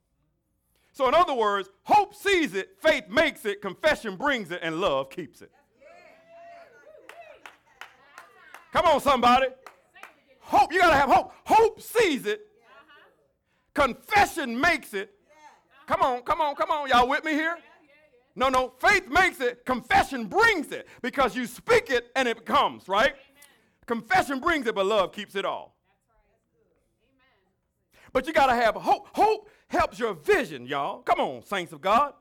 So, 0.92 1.08
in 1.08 1.14
other 1.14 1.34
words, 1.34 1.70
hope 1.84 2.14
sees 2.14 2.54
it, 2.54 2.78
faith 2.82 3.06
makes 3.10 3.46
it, 3.46 3.62
confession 3.62 4.18
brings 4.18 4.52
it, 4.52 4.60
and 4.62 4.82
love 4.82 5.10
keeps 5.10 5.42
it. 5.42 5.52
Come 8.74 8.86
on, 8.86 9.02
somebody. 9.02 9.48
Hope. 10.40 10.74
You 10.74 10.80
got 10.80 10.90
to 10.90 10.96
have 10.96 11.10
hope. 11.10 11.34
Hope 11.46 11.82
sees 11.82 12.26
it. 12.26 12.42
Confession 13.74 14.60
makes 14.60 14.94
it. 14.94 15.14
Come 15.88 16.02
on, 16.02 16.22
come 16.22 16.42
on, 16.42 16.56
come 16.56 16.72
on. 16.72 16.90
Y'all 16.90 17.08
with 17.08 17.24
me 17.24 17.34
here? 17.34 17.58
No, 18.36 18.50
no. 18.50 18.74
Faith 18.80 19.10
makes 19.10 19.42
it. 19.42 19.66
Confession 19.66 20.26
brings 20.26 20.72
it 20.72 20.88
because 21.02 21.36
you 21.36 21.46
speak 21.46 21.90
it 21.90 22.12
and 22.16 22.28
it 22.28 22.46
comes, 22.46 22.88
right? 22.88 23.14
Confession 23.86 24.40
brings 24.40 24.68
it, 24.68 24.76
but 24.76 24.86
love 24.86 25.12
keeps 25.12 25.36
it 25.36 25.46
all. 25.46 25.76
But 28.14 28.28
you 28.28 28.34
got 28.34 28.48
to 28.48 28.56
have 28.56 28.76
hope. 28.76 29.08
Hope 29.14 29.50
helps 29.72 29.98
your 29.98 30.14
vision, 30.14 30.66
y'all. 30.66 31.02
Come 31.02 31.20
on, 31.20 31.44
saints 31.44 31.74
of 31.74 31.82
God. 31.82 32.14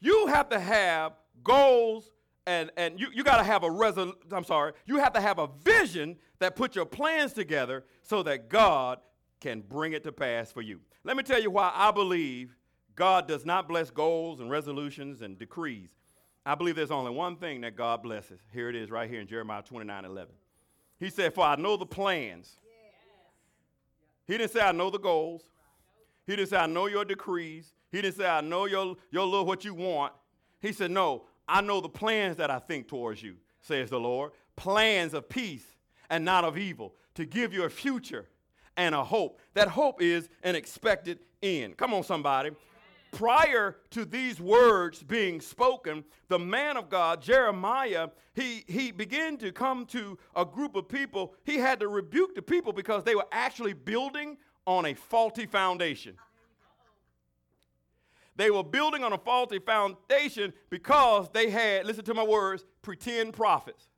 You 0.00 0.28
have 0.28 0.48
to 0.50 0.60
have 0.60 1.12
goals 1.42 2.10
and, 2.46 2.70
and 2.76 3.00
you, 3.00 3.08
you 3.12 3.24
got 3.24 3.38
to 3.38 3.44
have 3.44 3.64
a 3.64 3.68
resol- 3.68 4.14
I'm 4.30 4.44
sorry, 4.44 4.72
you 4.86 4.98
have 4.98 5.12
to 5.14 5.20
have 5.20 5.38
a 5.38 5.48
vision 5.64 6.16
that 6.38 6.54
puts 6.54 6.76
your 6.76 6.86
plans 6.86 7.32
together 7.32 7.84
so 8.02 8.22
that 8.22 8.48
God 8.48 9.00
can 9.40 9.62
bring 9.62 9.92
it 9.94 10.04
to 10.04 10.12
pass 10.12 10.52
for 10.52 10.62
you. 10.62 10.80
Let 11.02 11.16
me 11.16 11.24
tell 11.24 11.42
you 11.42 11.50
why 11.50 11.72
I 11.74 11.90
believe 11.90 12.56
God 12.94 13.26
does 13.26 13.44
not 13.44 13.68
bless 13.68 13.90
goals 13.90 14.40
and 14.40 14.50
resolutions 14.50 15.22
and 15.22 15.38
decrees. 15.38 15.90
I 16.44 16.54
believe 16.54 16.76
there's 16.76 16.92
only 16.92 17.10
one 17.10 17.36
thing 17.36 17.62
that 17.62 17.74
God 17.74 18.02
blesses. 18.02 18.38
Here 18.52 18.68
it 18.68 18.76
is 18.76 18.90
right 18.90 19.10
here 19.10 19.20
in 19.20 19.26
Jeremiah 19.26 19.62
29 19.62 20.04
11. 20.04 20.32
He 21.00 21.10
said, 21.10 21.34
For 21.34 21.44
I 21.44 21.56
know 21.56 21.76
the 21.76 21.86
plans. 21.86 22.58
He 24.26 24.38
didn't 24.38 24.52
say, 24.52 24.60
I 24.60 24.72
know 24.72 24.90
the 24.90 24.98
goals. 24.98 25.42
He 26.26 26.36
didn't 26.36 26.50
say, 26.50 26.56
I 26.56 26.66
know 26.66 26.86
your 26.86 27.04
decrees. 27.04 27.72
He 27.92 28.02
didn't 28.02 28.16
say, 28.16 28.26
I 28.26 28.40
know 28.40 28.66
your, 28.66 28.96
your 29.10 29.24
little 29.24 29.46
what 29.46 29.64
you 29.64 29.74
want. 29.74 30.12
He 30.60 30.72
said, 30.72 30.90
No, 30.90 31.24
I 31.48 31.60
know 31.60 31.80
the 31.80 31.88
plans 31.88 32.36
that 32.36 32.50
I 32.50 32.58
think 32.58 32.88
towards 32.88 33.22
you, 33.22 33.36
says 33.60 33.90
the 33.90 34.00
Lord. 34.00 34.32
plans 34.56 35.14
of 35.14 35.28
peace 35.28 35.64
and 36.10 36.24
not 36.24 36.44
of 36.44 36.56
evil, 36.58 36.94
to 37.14 37.24
give 37.24 37.52
you 37.52 37.64
a 37.64 37.70
future 37.70 38.26
and 38.76 38.94
a 38.94 39.04
hope. 39.04 39.40
That 39.54 39.68
hope 39.68 40.02
is 40.02 40.28
an 40.42 40.54
expected 40.54 41.20
end. 41.42 41.76
Come 41.76 41.94
on, 41.94 42.02
somebody. 42.02 42.50
Prior 43.12 43.76
to 43.90 44.04
these 44.04 44.40
words 44.40 45.02
being 45.02 45.40
spoken, 45.40 46.04
the 46.28 46.38
man 46.38 46.76
of 46.76 46.90
God, 46.90 47.22
Jeremiah, 47.22 48.08
he, 48.34 48.64
he 48.66 48.90
began 48.90 49.38
to 49.38 49.52
come 49.52 49.86
to 49.86 50.18
a 50.34 50.44
group 50.44 50.76
of 50.76 50.88
people. 50.88 51.34
He 51.44 51.56
had 51.56 51.80
to 51.80 51.88
rebuke 51.88 52.34
the 52.34 52.42
people 52.42 52.72
because 52.72 53.04
they 53.04 53.14
were 53.14 53.26
actually 53.32 53.72
building 53.72 54.36
on 54.66 54.86
a 54.86 54.94
faulty 54.94 55.46
foundation. 55.46 56.14
They 58.36 58.50
were 58.50 58.64
building 58.64 59.02
on 59.02 59.12
a 59.12 59.18
faulty 59.18 59.58
foundation 59.58 60.52
because 60.68 61.30
they 61.32 61.48
had, 61.48 61.86
listen 61.86 62.04
to 62.04 62.14
my 62.14 62.24
words, 62.24 62.64
pretend 62.82 63.32
prophets. 63.32 63.88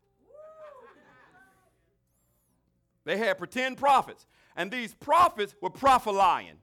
They 3.04 3.16
had 3.16 3.38
pretend 3.38 3.78
prophets. 3.78 4.26
And 4.54 4.70
these 4.70 4.94
prophets 4.94 5.54
were 5.60 5.70
prophesying. 5.70 6.58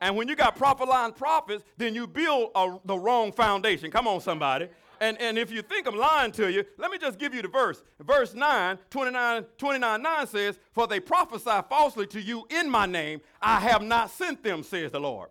And 0.00 0.16
when 0.16 0.28
you 0.28 0.36
got 0.36 0.56
prophesying 0.56 1.12
prophets, 1.12 1.64
then 1.76 1.94
you 1.94 2.06
build 2.06 2.50
a, 2.54 2.78
the 2.84 2.96
wrong 2.96 3.32
foundation. 3.32 3.90
Come 3.90 4.06
on, 4.06 4.20
somebody. 4.20 4.68
And, 5.00 5.20
and 5.20 5.38
if 5.38 5.50
you 5.50 5.62
think 5.62 5.86
I'm 5.86 5.96
lying 5.96 6.32
to 6.32 6.50
you, 6.50 6.64
let 6.76 6.90
me 6.90 6.98
just 6.98 7.18
give 7.18 7.34
you 7.34 7.42
the 7.42 7.48
verse. 7.48 7.82
Verse 8.00 8.34
9, 8.34 8.78
29, 8.90 9.44
29 9.56 10.02
9 10.02 10.26
says, 10.26 10.58
For 10.72 10.86
they 10.86 11.00
prophesy 11.00 11.60
falsely 11.68 12.06
to 12.08 12.20
you 12.20 12.46
in 12.50 12.70
my 12.70 12.86
name. 12.86 13.20
I 13.40 13.60
have 13.60 13.82
not 13.82 14.10
sent 14.10 14.42
them, 14.42 14.62
says 14.62 14.92
the 14.92 15.00
Lord. 15.00 15.28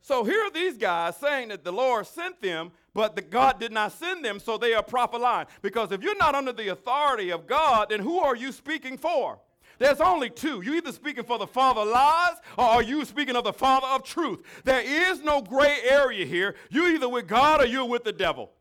So 0.00 0.24
here 0.24 0.44
are 0.44 0.50
these 0.50 0.76
guys 0.76 1.16
saying 1.16 1.48
that 1.48 1.62
the 1.62 1.72
Lord 1.72 2.06
sent 2.06 2.42
them, 2.42 2.72
but 2.92 3.14
the 3.14 3.22
God 3.22 3.60
did 3.60 3.70
not 3.70 3.92
send 3.92 4.24
them, 4.24 4.40
so 4.40 4.58
they 4.58 4.74
are 4.74 4.82
prophesying. 4.82 5.46
Because 5.62 5.92
if 5.92 6.02
you're 6.02 6.16
not 6.16 6.34
under 6.34 6.52
the 6.52 6.68
authority 6.68 7.30
of 7.30 7.46
God, 7.46 7.90
then 7.90 8.00
who 8.00 8.18
are 8.18 8.34
you 8.34 8.50
speaking 8.50 8.98
for? 8.98 9.38
There's 9.78 10.00
only 10.00 10.30
two. 10.30 10.62
You 10.62 10.74
either 10.74 10.92
speaking 10.92 11.24
for 11.24 11.38
the 11.38 11.46
father 11.46 11.82
of 11.82 11.88
lies 11.88 12.36
or 12.56 12.64
are 12.64 12.82
you 12.82 13.04
speaking 13.04 13.36
of 13.36 13.44
the 13.44 13.52
father 13.52 13.86
of 13.88 14.02
truth? 14.02 14.40
There 14.64 14.82
is 14.82 15.22
no 15.22 15.42
gray 15.42 15.78
area 15.88 16.24
here. 16.24 16.54
You 16.70 16.86
either 16.88 17.08
with 17.08 17.26
God 17.26 17.62
or 17.62 17.66
you're 17.66 17.84
with 17.84 18.04
the 18.04 18.12
devil. 18.12 18.52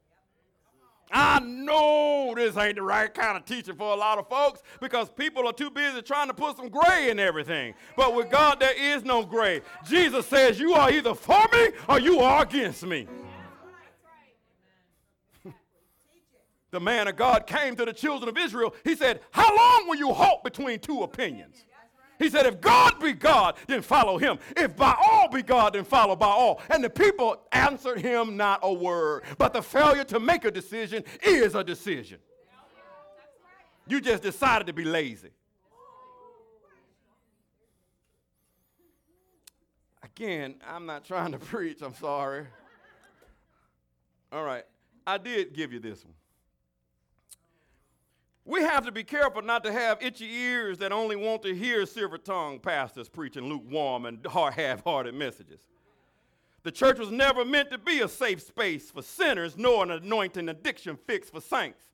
I 1.13 1.39
know 1.39 2.33
this 2.35 2.55
ain't 2.55 2.75
the 2.75 2.81
right 2.81 3.13
kind 3.13 3.35
of 3.37 3.45
teaching 3.45 3.75
for 3.75 3.93
a 3.93 3.95
lot 3.95 4.17
of 4.17 4.29
folks 4.29 4.61
because 4.79 5.09
people 5.09 5.45
are 5.45 5.53
too 5.53 5.69
busy 5.69 6.01
trying 6.01 6.27
to 6.27 6.33
put 6.33 6.55
some 6.55 6.69
gray 6.69 7.09
in 7.09 7.19
everything. 7.19 7.73
But 7.97 8.15
with 8.15 8.29
God, 8.29 8.59
there 8.59 8.77
is 8.77 9.03
no 9.03 9.25
gray. 9.25 9.61
Jesus 9.85 10.25
says, 10.27 10.59
You 10.59 10.73
are 10.73 10.89
either 10.89 11.13
for 11.13 11.43
me 11.51 11.69
or 11.89 11.99
you 11.99 12.19
are 12.19 12.43
against 12.43 12.85
me. 12.85 13.07
The 16.71 16.79
man 16.79 17.09
of 17.09 17.17
God 17.17 17.45
came 17.45 17.75
to 17.75 17.85
the 17.85 17.93
children 17.93 18.29
of 18.29 18.37
Israel. 18.37 18.73
He 18.83 18.95
said, 18.95 19.19
How 19.31 19.55
long 19.55 19.87
will 19.87 19.97
you 19.97 20.13
halt 20.13 20.43
between 20.43 20.79
two 20.79 21.03
opinions? 21.03 21.65
He 22.17 22.29
said, 22.29 22.45
If 22.45 22.61
God 22.61 22.99
be 22.99 23.11
God, 23.11 23.55
then 23.67 23.81
follow 23.81 24.17
him. 24.17 24.39
If 24.55 24.77
Baal 24.77 25.27
be 25.29 25.43
God, 25.43 25.73
then 25.73 25.83
follow 25.83 26.15
Baal. 26.15 26.61
And 26.69 26.83
the 26.83 26.89
people 26.89 27.41
answered 27.51 27.99
him 27.99 28.37
not 28.37 28.61
a 28.63 28.73
word. 28.73 29.23
But 29.37 29.53
the 29.53 29.61
failure 29.61 30.05
to 30.05 30.19
make 30.19 30.45
a 30.45 30.51
decision 30.51 31.03
is 31.21 31.55
a 31.55 31.63
decision. 31.63 32.19
You 33.87 33.99
just 33.99 34.23
decided 34.23 34.67
to 34.67 34.73
be 34.73 34.85
lazy. 34.85 35.31
Again, 40.03 40.55
I'm 40.65 40.85
not 40.85 41.03
trying 41.03 41.33
to 41.33 41.39
preach, 41.39 41.81
I'm 41.81 41.95
sorry. 41.95 42.45
All 44.31 44.45
right, 44.45 44.63
I 45.05 45.17
did 45.17 45.53
give 45.53 45.73
you 45.73 45.79
this 45.79 46.05
one. 46.05 46.13
We 48.51 48.63
have 48.63 48.85
to 48.85 48.91
be 48.91 49.05
careful 49.05 49.41
not 49.41 49.63
to 49.63 49.71
have 49.71 50.03
itchy 50.03 50.29
ears 50.29 50.79
that 50.79 50.91
only 50.91 51.15
want 51.15 51.41
to 51.43 51.55
hear 51.55 51.85
silver 51.85 52.17
tongued 52.17 52.61
pastors 52.61 53.07
preaching 53.07 53.45
lukewarm 53.45 54.05
and 54.05 54.27
half 54.27 54.83
hearted 54.83 55.15
messages. 55.15 55.61
The 56.63 56.71
church 56.71 56.99
was 56.99 57.11
never 57.11 57.45
meant 57.45 57.71
to 57.71 57.77
be 57.77 58.01
a 58.01 58.09
safe 58.09 58.41
space 58.41 58.91
for 58.91 59.03
sinners, 59.03 59.55
nor 59.57 59.83
an 59.83 59.91
anointing 59.91 60.49
addiction 60.49 60.97
fix 61.07 61.29
for 61.29 61.39
saints. 61.39 61.85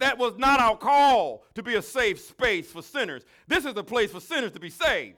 That 0.00 0.18
was 0.18 0.36
not 0.36 0.60
our 0.60 0.76
call 0.76 1.44
to 1.54 1.62
be 1.62 1.76
a 1.76 1.82
safe 1.82 2.20
space 2.20 2.70
for 2.70 2.82
sinners. 2.82 3.24
This 3.48 3.64
is 3.64 3.74
a 3.74 3.82
place 3.82 4.10
for 4.12 4.20
sinners 4.20 4.52
to 4.52 4.60
be 4.60 4.68
saved. 4.68 5.16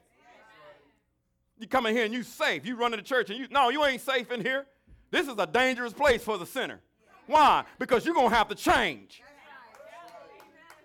You 1.59 1.67
come 1.67 1.87
in 1.87 1.97
here 1.97 2.05
and 2.05 2.15
you 2.15 2.23
safe. 2.23 2.65
You 2.65 2.77
run 2.77 2.93
to 2.93 2.97
the 2.97 3.03
church 3.03 3.31
and 3.31 3.39
you 3.41 3.49
no, 3.51 3.71
you 3.71 3.85
ain't 3.85 4.01
safe 4.01 4.31
in 4.31 4.43
here. 4.43 4.65
This 5.11 5.27
is 5.27 5.35
a 5.39 5.47
dangerous 5.47 5.93
place 5.93 6.23
for 6.23 6.39
the 6.39 6.47
sinner. 6.47 6.79
Why? 7.27 7.65
Because 7.81 8.07
you're 8.07 8.15
gonna 8.15 8.33
have 8.33 8.47
to 8.47 8.55
change. 8.55 9.23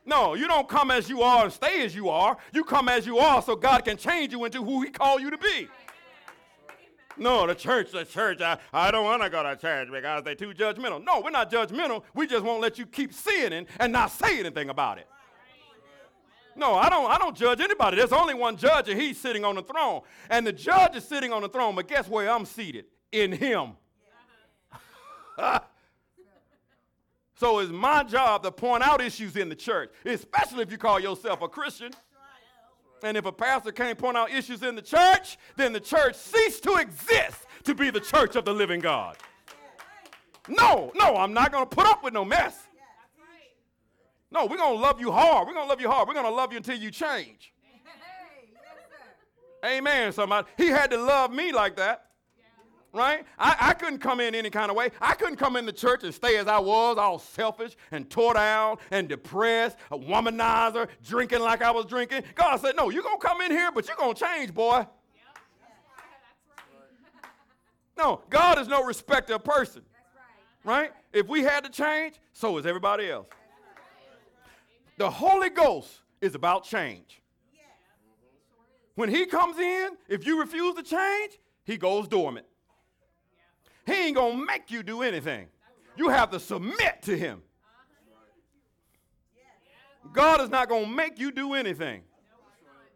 No, 0.05 0.33
you 0.33 0.48
don't 0.48 0.67
come 0.67 0.91
as 0.91 1.10
you 1.10 1.22
are 1.22 1.45
and 1.45 1.53
stay 1.53 1.83
as 1.86 1.95
you 1.95 2.10
are. 2.10 2.38
You 2.51 2.63
come 2.63 2.89
as 2.89 3.05
you 3.05 3.17
are 3.19 3.41
so 3.41 3.55
God 3.55 3.86
can 3.86 3.98
change 3.98 4.33
you 4.33 4.43
into 4.45 4.63
who 4.63 4.81
He 4.81 4.89
called 4.89 5.22
you 5.22 5.31
to 5.31 5.38
be. 5.38 5.69
No, 7.15 7.45
the 7.45 7.55
church, 7.55 7.91
the 7.91 8.05
church, 8.05 8.41
I, 8.41 8.57
I 8.74 8.89
don't 8.91 9.05
want 9.05 9.22
to 9.22 9.29
go 9.29 9.43
to 9.43 9.55
church 9.55 9.89
because 9.91 10.24
they're 10.24 10.36
too 10.36 10.53
judgmental. 10.53 11.03
No, 11.03 11.22
we're 11.22 11.29
not 11.29 11.51
judgmental. 11.51 12.03
We 12.13 12.25
just 12.27 12.43
won't 12.43 12.62
let 12.62 12.79
you 12.79 12.86
keep 12.86 13.13
sinning 13.13 13.67
and 13.79 13.93
not 13.93 14.12
say 14.12 14.39
anything 14.39 14.69
about 14.69 14.98
it. 14.98 15.07
No, 16.55 16.75
I 16.75 16.89
don't, 16.89 17.10
I 17.10 17.17
don't 17.17 17.36
judge 17.36 17.62
anybody. 17.62 17.98
There's 17.98 18.12
only 18.12 18.33
one 18.33 18.57
judge, 18.57 18.89
and 18.89 19.00
he's 19.00 19.19
sitting 19.19 19.43
on 19.43 19.55
the 19.55 19.63
throne. 19.63 20.01
And 20.29 20.45
the 20.45 20.51
judge 20.51 20.95
is 20.95 21.03
sitting 21.03 21.31
on 21.31 21.41
the 21.41 21.50
throne, 21.50 21.75
but 21.75 21.88
guess 21.88 22.07
where 22.07 22.29
I'm 22.29 22.45
seated? 22.45 22.86
In 23.12 23.31
him. 23.31 23.74
So 27.43 27.59
it's 27.59 27.73
my 27.73 28.03
job 28.03 28.41
to 28.43 28.53
point 28.53 28.83
out 28.83 29.01
issues 29.01 29.35
in 29.35 29.50
the 29.50 29.55
church, 29.55 29.91
especially 30.05 30.63
if 30.63 30.71
you 30.71 30.77
call 30.77 30.97
yourself 30.97 31.41
a 31.41 31.50
Christian. 31.50 31.91
And 33.03 33.17
if 33.17 33.25
a 33.25 33.33
pastor 33.33 33.73
can't 33.73 33.97
point 33.97 34.15
out 34.15 34.31
issues 34.31 34.63
in 34.63 34.75
the 34.75 34.81
church, 34.81 35.38
then 35.57 35.73
the 35.73 35.81
church 35.81 36.15
ceased 36.15 36.63
to 36.63 36.75
exist 36.75 37.45
to 37.65 37.75
be 37.75 37.89
the 37.89 38.00
church 38.00 38.38
of 38.38 38.45
the 38.45 38.53
living 38.53 38.79
God. 38.79 39.17
No, 40.47 40.93
no, 40.95 41.17
I'm 41.17 41.33
not 41.33 41.51
going 41.51 41.67
to 41.67 41.75
put 41.75 41.85
up 41.85 42.01
with 42.01 42.13
no 42.13 42.23
mess. 42.23 42.57
No, 44.31 44.45
we're 44.45 44.55
going 44.55 44.77
to 44.77 44.81
love 44.81 45.01
you 45.01 45.12
hard. 45.12 45.45
We're 45.45 45.53
going 45.53 45.65
to 45.65 45.69
love 45.69 45.81
you 45.81 45.91
hard. 45.91 46.07
We're 46.07 46.13
going 46.13 46.25
to 46.25 46.31
love 46.31 46.53
you 46.53 46.57
until 46.59 46.77
you 46.77 46.91
change. 46.91 47.51
Amen, 49.65 50.13
somebody. 50.13 50.47
He 50.55 50.67
had 50.67 50.91
to 50.91 50.97
love 50.97 51.29
me 51.29 51.51
like 51.51 51.75
that 51.75 52.05
right? 52.93 53.25
I, 53.39 53.55
I 53.59 53.73
couldn't 53.73 53.97
come 53.97 54.19
in 54.19 54.35
any 54.35 54.51
kind 54.51 54.69
of 54.69 54.77
way. 54.77 54.91
I 55.01 55.15
couldn't 55.15 55.38
come 55.38 55.55
in 55.55 55.65
the 55.65 55.73
church 55.73 56.03
and 56.03 56.13
stay 56.13 56.38
as 56.38 56.47
I 56.47 56.59
was, 56.59 56.97
all 56.97 57.17
selfish 57.17 57.75
and 57.91 58.09
tore 58.09 58.35
down 58.35 58.77
and 58.91 59.09
depressed, 59.09 59.77
a 59.91 59.97
womanizer, 59.97 60.88
drinking 61.03 61.39
like 61.41 61.62
I 61.63 61.71
was 61.71 61.85
drinking. 61.88 62.23
God 62.35 62.57
said, 62.57 62.75
No, 62.75 62.91
you're 62.91 63.03
going 63.03 63.19
to 63.19 63.27
come 63.27 63.41
in 63.41 63.51
here, 63.51 63.71
but 63.71 63.88
you're 63.88 63.97
going 63.97 64.13
to 64.13 64.23
change, 64.23 64.53
boy. 64.53 64.85
No, 67.95 68.21
God 68.27 68.57
is 68.57 68.67
no 68.67 68.83
respecter 68.83 69.35
of 69.35 69.43
person. 69.43 69.83
Right? 70.63 70.91
If 71.12 71.27
we 71.27 71.43
had 71.43 71.63
to 71.63 71.69
change, 71.69 72.15
so 72.33 72.57
is 72.57 72.65
everybody 72.65 73.07
else. 73.07 73.27
The 74.97 75.12
Holy 75.12 75.51
Ghost 75.51 76.01
is 76.19 76.33
about 76.33 76.63
change. 76.63 77.21
Mm-hmm. 77.53 78.93
When 78.95 79.09
He 79.09 79.27
comes 79.27 79.59
in, 79.59 79.89
if 80.09 80.25
you 80.25 80.39
refuse 80.39 80.73
to 80.73 80.81
change, 80.81 81.38
He 81.65 81.77
goes 81.77 82.07
dormant. 82.07 82.47
He 83.85 83.93
ain't 83.93 84.15
going 84.15 84.39
to 84.39 84.45
make 84.45 84.71
you 84.71 84.83
do 84.83 85.01
anything. 85.01 85.47
You 85.95 86.09
have 86.09 86.31
to 86.31 86.39
submit 86.39 87.01
to 87.03 87.17
him. 87.17 87.41
God 90.11 90.41
is 90.41 90.49
not 90.49 90.69
going 90.69 90.85
to 90.85 90.91
make 90.91 91.19
you 91.19 91.31
do 91.31 91.53
anything. 91.53 92.01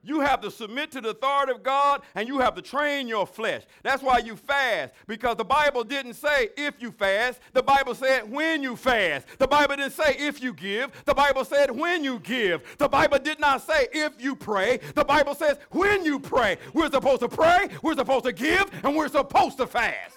You 0.03 0.21
have 0.21 0.39
to 0.41 0.51
submit 0.51 0.91
to 0.91 1.01
the 1.01 1.09
authority 1.09 1.51
of 1.51 1.63
God 1.63 2.01
and 2.15 2.29
you 2.29 2.39
have 2.39 2.55
to 2.55 2.61
train 2.61 3.09
your 3.09 3.27
flesh. 3.27 3.63
That's 3.83 4.01
why 4.01 4.19
you 4.19 4.37
fast 4.37 4.93
because 5.05 5.35
the 5.35 5.43
Bible 5.43 5.83
didn't 5.83 6.13
say 6.13 6.49
if 6.55 6.75
you 6.81 6.91
fast. 6.91 7.41
The 7.51 7.61
Bible 7.61 7.93
said 7.93 8.31
when 8.31 8.63
you 8.63 8.77
fast. 8.77 9.27
The 9.37 9.47
Bible 9.47 9.75
didn't 9.75 9.91
say 9.91 10.15
if 10.17 10.41
you 10.41 10.53
give. 10.53 10.91
The 11.03 11.13
Bible 11.13 11.43
said 11.43 11.71
when 11.71 12.05
you 12.05 12.19
give. 12.19 12.63
The 12.77 12.87
Bible 12.87 13.19
did 13.19 13.39
not 13.39 13.61
say 13.61 13.87
if 13.91 14.13
you 14.21 14.33
pray. 14.35 14.79
The 14.95 15.03
Bible 15.03 15.35
says 15.35 15.57
when 15.71 16.05
you 16.05 16.19
pray. 16.19 16.57
We're 16.73 16.91
supposed 16.91 17.19
to 17.19 17.27
pray, 17.27 17.67
we're 17.81 17.95
supposed 17.95 18.25
to 18.25 18.31
give, 18.31 18.71
and 18.85 18.95
we're 18.95 19.09
supposed 19.09 19.57
to 19.57 19.67
fast. 19.67 20.15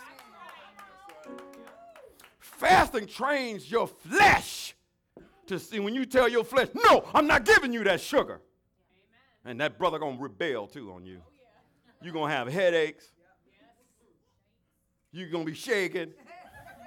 Fasting 2.61 3.07
trains 3.07 3.71
your 3.71 3.87
flesh 3.87 4.76
to 5.47 5.59
see 5.59 5.81
when 5.81 5.95
you 5.95 6.05
tell 6.05 6.29
your 6.29 6.45
flesh, 6.45 6.69
no, 6.75 7.07
I'm 7.14 7.26
not 7.26 7.47
giving 7.47 7.73
you 7.73 7.83
that 7.85 8.02
sugar. 8.02 8.35
Amen. 8.35 9.52
And 9.52 9.61
that 9.62 9.79
brother 9.79 9.99
gonna 9.99 10.21
rebel 10.21 10.67
too 10.67 10.93
on 10.93 11.07
you. 11.07 11.23
Oh, 11.25 11.31
yeah. 11.33 12.05
You're 12.05 12.12
gonna 12.12 12.35
have 12.35 12.49
headaches. 12.49 13.12
You're 15.11 15.31
gonna 15.31 15.47
be 15.47 15.55
shaking. 15.55 16.12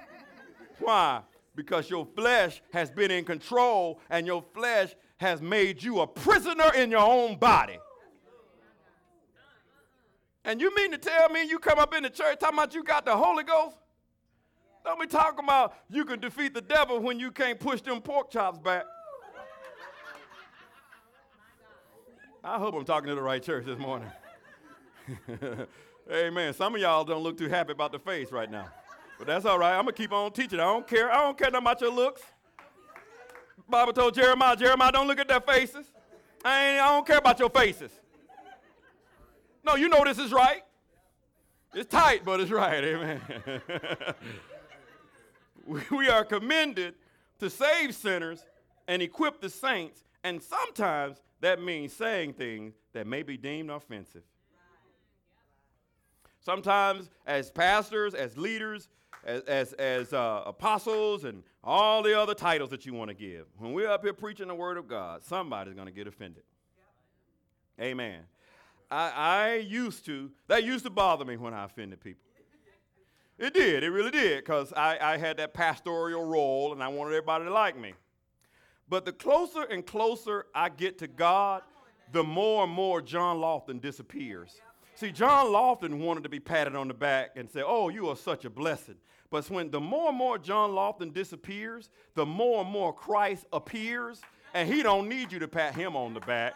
Why? 0.78 1.22
Because 1.56 1.90
your 1.90 2.06
flesh 2.06 2.62
has 2.72 2.88
been 2.92 3.10
in 3.10 3.24
control 3.24 4.00
and 4.10 4.28
your 4.28 4.44
flesh 4.54 4.94
has 5.16 5.42
made 5.42 5.82
you 5.82 6.02
a 6.02 6.06
prisoner 6.06 6.72
in 6.76 6.92
your 6.92 7.00
own 7.00 7.36
body. 7.36 7.78
And 10.44 10.60
you 10.60 10.72
mean 10.76 10.92
to 10.92 10.98
tell 10.98 11.30
me 11.30 11.42
you 11.42 11.58
come 11.58 11.80
up 11.80 11.92
in 11.94 12.04
the 12.04 12.10
church 12.10 12.38
talking 12.38 12.56
about 12.56 12.74
you 12.74 12.84
got 12.84 13.04
the 13.04 13.16
Holy 13.16 13.42
Ghost? 13.42 13.76
Don't 14.84 15.00
be 15.00 15.06
talking 15.06 15.44
about 15.44 15.74
you 15.88 16.04
can 16.04 16.20
defeat 16.20 16.52
the 16.52 16.60
devil 16.60 17.00
when 17.00 17.18
you 17.18 17.30
can't 17.30 17.58
push 17.58 17.80
them 17.80 18.02
pork 18.02 18.30
chops 18.30 18.58
back. 18.58 18.84
I 22.44 22.58
hope 22.58 22.74
I'm 22.74 22.84
talking 22.84 23.08
to 23.08 23.14
the 23.14 23.22
right 23.22 23.42
church 23.42 23.64
this 23.64 23.78
morning. 23.78 24.10
Amen. 26.12 26.52
Some 26.52 26.74
of 26.74 26.80
y'all 26.80 27.04
don't 27.04 27.22
look 27.22 27.38
too 27.38 27.48
happy 27.48 27.72
about 27.72 27.92
the 27.92 27.98
face 27.98 28.30
right 28.30 28.50
now. 28.50 28.68
But 29.18 29.26
that's 29.26 29.46
all 29.46 29.58
right. 29.58 29.74
I'm 29.74 29.84
going 29.84 29.94
to 29.94 30.02
keep 30.02 30.12
on 30.12 30.32
teaching. 30.32 30.60
I 30.60 30.64
don't 30.64 30.86
care. 30.86 31.10
I 31.10 31.22
don't 31.22 31.38
care 31.38 31.50
nothing 31.50 31.64
about 31.64 31.80
your 31.80 31.92
looks. 31.92 32.20
Bible 33.68 33.94
told 33.94 34.14
Jeremiah, 34.14 34.56
Jeremiah, 34.56 34.92
don't 34.92 35.06
look 35.06 35.18
at 35.18 35.28
their 35.28 35.40
faces. 35.40 35.86
I, 36.44 36.66
ain't, 36.66 36.82
I 36.82 36.88
don't 36.88 37.06
care 37.06 37.18
about 37.18 37.38
your 37.38 37.48
faces. 37.48 37.90
No, 39.64 39.76
you 39.76 39.88
know 39.88 40.04
this 40.04 40.18
is 40.18 40.30
right. 40.30 40.62
It's 41.72 41.88
tight, 41.88 42.22
but 42.22 42.40
it's 42.40 42.50
right. 42.50 42.84
Amen. 42.84 43.20
we 45.90 46.08
are 46.08 46.24
commended 46.24 46.94
to 47.38 47.50
save 47.50 47.94
sinners 47.94 48.44
and 48.86 49.02
equip 49.02 49.40
the 49.40 49.48
saints, 49.48 50.04
and 50.22 50.42
sometimes 50.42 51.20
that 51.40 51.60
means 51.60 51.92
saying 51.92 52.34
things 52.34 52.74
that 52.92 53.06
may 53.06 53.22
be 53.22 53.36
deemed 53.36 53.70
offensive. 53.70 54.22
Sometimes, 56.40 57.08
as 57.26 57.50
pastors, 57.50 58.14
as 58.14 58.36
leaders, 58.36 58.88
as, 59.24 59.42
as, 59.42 59.72
as 59.74 60.12
uh, 60.12 60.42
apostles, 60.44 61.24
and 61.24 61.42
all 61.62 62.02
the 62.02 62.18
other 62.18 62.34
titles 62.34 62.68
that 62.70 62.84
you 62.84 62.92
want 62.92 63.08
to 63.08 63.14
give, 63.14 63.46
when 63.58 63.72
we're 63.72 63.88
up 63.88 64.04
here 64.04 64.12
preaching 64.12 64.48
the 64.48 64.54
Word 64.54 64.76
of 64.76 64.86
God, 64.86 65.24
somebody's 65.24 65.74
going 65.74 65.86
to 65.86 65.92
get 65.92 66.06
offended. 66.06 66.42
Amen. 67.80 68.20
I, 68.90 69.10
I 69.10 69.54
used 69.56 70.04
to, 70.06 70.30
that 70.48 70.64
used 70.64 70.84
to 70.84 70.90
bother 70.90 71.24
me 71.24 71.38
when 71.38 71.54
I 71.54 71.64
offended 71.64 72.00
people. 72.00 72.20
It 73.38 73.52
did, 73.52 73.82
it 73.82 73.90
really 73.90 74.12
did, 74.12 74.44
because 74.44 74.72
I, 74.72 74.96
I 75.00 75.16
had 75.16 75.38
that 75.38 75.54
pastoral 75.54 76.24
role 76.24 76.72
and 76.72 76.82
I 76.82 76.88
wanted 76.88 77.10
everybody 77.14 77.44
to 77.44 77.52
like 77.52 77.78
me. 77.78 77.94
But 78.88 79.04
the 79.04 79.12
closer 79.12 79.62
and 79.62 79.84
closer 79.84 80.46
I 80.54 80.68
get 80.68 80.98
to 80.98 81.08
God, 81.08 81.62
the 82.12 82.22
more 82.22 82.64
and 82.64 82.72
more 82.72 83.00
John 83.00 83.38
Lofton 83.38 83.80
disappears. 83.80 84.60
See, 84.94 85.10
John 85.10 85.46
Lofton 85.46 85.98
wanted 85.98 86.22
to 86.22 86.28
be 86.28 86.38
patted 86.38 86.76
on 86.76 86.86
the 86.86 86.94
back 86.94 87.30
and 87.34 87.50
say, 87.50 87.62
Oh, 87.64 87.88
you 87.88 88.08
are 88.08 88.16
such 88.16 88.44
a 88.44 88.50
blessing. 88.50 88.94
But 89.30 89.50
when 89.50 89.70
the 89.70 89.80
more 89.80 90.10
and 90.10 90.18
more 90.18 90.38
John 90.38 90.70
Lofton 90.70 91.12
disappears, 91.12 91.90
the 92.14 92.24
more 92.24 92.60
and 92.60 92.70
more 92.70 92.92
Christ 92.92 93.46
appears, 93.52 94.20
and 94.52 94.72
he 94.72 94.84
don't 94.84 95.08
need 95.08 95.32
you 95.32 95.40
to 95.40 95.48
pat 95.48 95.74
him 95.74 95.96
on 95.96 96.14
the 96.14 96.20
back. 96.20 96.54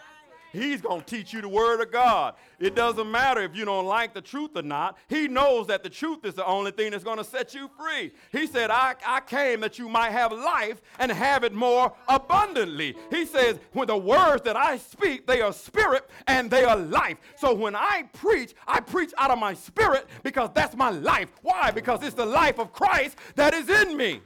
He's 0.53 0.81
going 0.81 1.01
to 1.03 1.07
teach 1.07 1.33
you 1.33 1.41
the 1.41 1.49
word 1.49 1.81
of 1.81 1.93
God. 1.93 2.35
It 2.59 2.75
doesn't 2.75 3.11
matter 3.11 3.43
if 3.43 3.55
you 3.55 3.65
don't 3.65 3.87
like 3.87 4.15
the 4.15 4.21
truth 4.21 4.51
or 4.57 4.63
not. 4.63 4.97
He 5.09 5.29
knows 5.29 5.67
that 5.69 5.83
the 5.83 5.91
truth 5.91 6.25
is 6.25 6.35
the 6.35 6.47
only 6.47 6.71
thing 6.71 6.91
that's 6.91 7.05
going 7.05 7.19
to 7.19 7.25
set 7.25 7.55
you 7.55 7.71
free. 7.79 8.13
He 8.33 8.47
said, 8.47 8.71
I, 8.71 8.95
I 9.07 9.21
came 9.21 9.61
that 9.61 9.79
you 9.79 9.89
might 9.89 10.11
have 10.11 10.33
life 10.33 10.81
and 10.99 11.13
have 11.13 11.45
it 11.45 11.53
more 11.53 11.93
abundantly. 12.09 12.97
He 13.11 13.27
says, 13.27 13.59
when 13.73 13.87
the 13.87 13.97
words 13.97 14.43
that 14.43 14.57
I 14.57 14.79
speak, 14.79 15.27
they 15.27 15.41
are 15.41 15.53
spirit 15.53 16.09
and 16.27 16.51
they 16.51 16.65
are 16.65 16.77
life. 16.77 17.19
So 17.37 17.55
when 17.55 17.77
I 17.77 18.05
preach, 18.15 18.55
I 18.67 18.81
preach 18.81 19.13
out 19.19 19.31
of 19.31 19.39
my 19.39 19.55
spirit 19.55 20.07
because 20.23 20.51
that's 20.55 20.77
my 20.77 20.91
life. 20.91 21.31
Why? 21.43 21.71
Because 21.71 22.03
it's 22.03 22.15
the 22.15 22.27
life 22.27 22.59
of 22.59 22.73
Christ 22.73 23.19
that 23.37 23.55
is 23.55 23.69
in 23.69 23.97
me. 23.97 24.21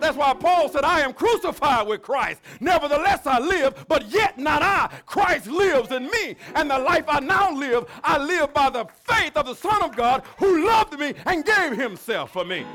That's 0.00 0.16
why 0.16 0.34
Paul 0.34 0.68
said, 0.68 0.84
I 0.84 1.00
am 1.00 1.12
crucified 1.12 1.86
with 1.86 2.02
Christ. 2.02 2.40
Nevertheless, 2.60 3.26
I 3.26 3.38
live, 3.38 3.86
but 3.88 4.08
yet 4.08 4.38
not 4.38 4.62
I. 4.62 4.90
Christ 5.06 5.46
lives 5.46 5.92
in 5.92 6.04
me. 6.10 6.36
And 6.54 6.70
the 6.70 6.78
life 6.78 7.04
I 7.08 7.20
now 7.20 7.52
live, 7.52 7.86
I 8.02 8.18
live 8.18 8.52
by 8.52 8.70
the 8.70 8.86
faith 9.04 9.36
of 9.36 9.46
the 9.46 9.54
Son 9.54 9.82
of 9.82 9.96
God 9.96 10.22
who 10.38 10.66
loved 10.66 10.98
me 10.98 11.14
and 11.26 11.44
gave 11.44 11.76
himself 11.76 12.32
for 12.32 12.44
me. 12.44 12.66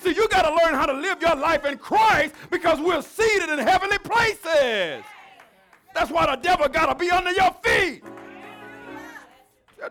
See, 0.00 0.14
you 0.14 0.28
got 0.28 0.42
to 0.42 0.50
learn 0.50 0.74
how 0.74 0.86
to 0.86 0.92
live 0.92 1.20
your 1.22 1.36
life 1.36 1.64
in 1.64 1.78
Christ 1.78 2.34
because 2.50 2.78
we're 2.80 3.02
seated 3.02 3.48
in 3.48 3.58
heavenly 3.58 3.98
places. 3.98 5.02
That's 5.94 6.10
why 6.10 6.26
the 6.26 6.36
devil 6.36 6.68
got 6.68 6.86
to 6.86 6.94
be 6.94 7.10
under 7.10 7.30
your 7.30 7.54
feet. 7.62 8.02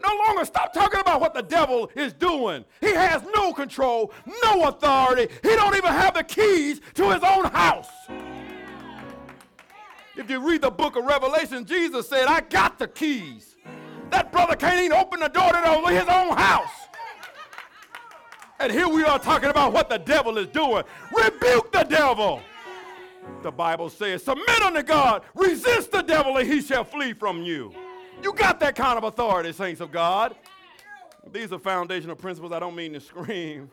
No 0.02 0.16
longer 0.26 0.46
stop 0.46 0.74
talking 0.74 1.00
about 1.00 1.22
what 1.22 1.34
the 1.34 1.42
devil 1.42 1.90
is 1.96 2.14
doing. 2.14 2.66
He 2.82 2.94
has 2.94 3.22
no 3.36 3.54
control, 3.54 4.12
no 4.44 4.68
authority. 4.68 5.34
He 5.44 5.50
don't 5.50 5.76
even 5.76 5.92
have 5.92 6.14
the 6.14 6.24
keys 6.24 6.82
to 6.96 7.12
his 7.12 7.24
own 7.24 7.46
house. 7.46 7.90
If 10.16 10.30
you 10.30 10.48
read 10.48 10.62
the 10.62 10.72
book 10.72 10.96
of 10.96 11.06
Revelation, 11.06 11.66
Jesus 11.66 12.08
said, 12.08 12.28
I 12.28 12.42
got 12.42 12.78
the 12.78 12.88
keys. 12.88 13.56
That 14.12 14.32
brother 14.32 14.56
can't 14.56 14.80
even 14.80 14.98
open 14.98 15.20
the 15.20 15.28
door 15.28 15.52
to 15.52 15.88
his 15.90 16.08
own 16.08 16.38
house. 16.38 16.70
And 18.60 18.72
here 18.72 18.88
we 18.88 19.04
are 19.04 19.20
talking 19.20 19.50
about 19.50 19.74
what 19.74 19.90
the 19.90 19.98
devil 19.98 20.38
is 20.38 20.48
doing. 20.48 20.84
Rebuke 21.12 21.72
the 21.72 21.84
devil. 21.84 22.42
The 23.42 23.52
Bible 23.52 23.90
says, 23.90 24.24
Submit 24.24 24.62
unto 24.62 24.84
God, 24.84 25.24
resist 25.34 25.92
the 25.92 26.02
devil, 26.02 26.38
and 26.38 26.48
he 26.48 26.62
shall 26.62 26.84
flee 26.84 27.14
from 27.14 27.44
you. 27.44 27.74
You 28.24 28.34
got 28.34 28.60
that 28.62 28.76
kind 28.76 28.98
of 28.98 29.04
authority, 29.04 29.52
saints 29.52 29.82
of 29.82 29.92
God. 29.92 30.36
These 31.32 31.52
are 31.52 31.60
foundational 31.60 32.16
principles. 32.16 32.54
I 32.54 32.60
don't 32.60 32.76
mean 32.76 32.94
to 32.94 33.02
scream. 33.02 33.70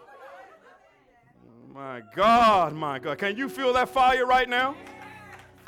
My 1.72 2.02
God, 2.16 2.74
my 2.74 2.98
God. 2.98 3.18
Can 3.18 3.36
you 3.36 3.48
feel 3.48 3.72
that 3.74 3.88
fire 3.88 4.26
right 4.26 4.48
now? 4.48 4.74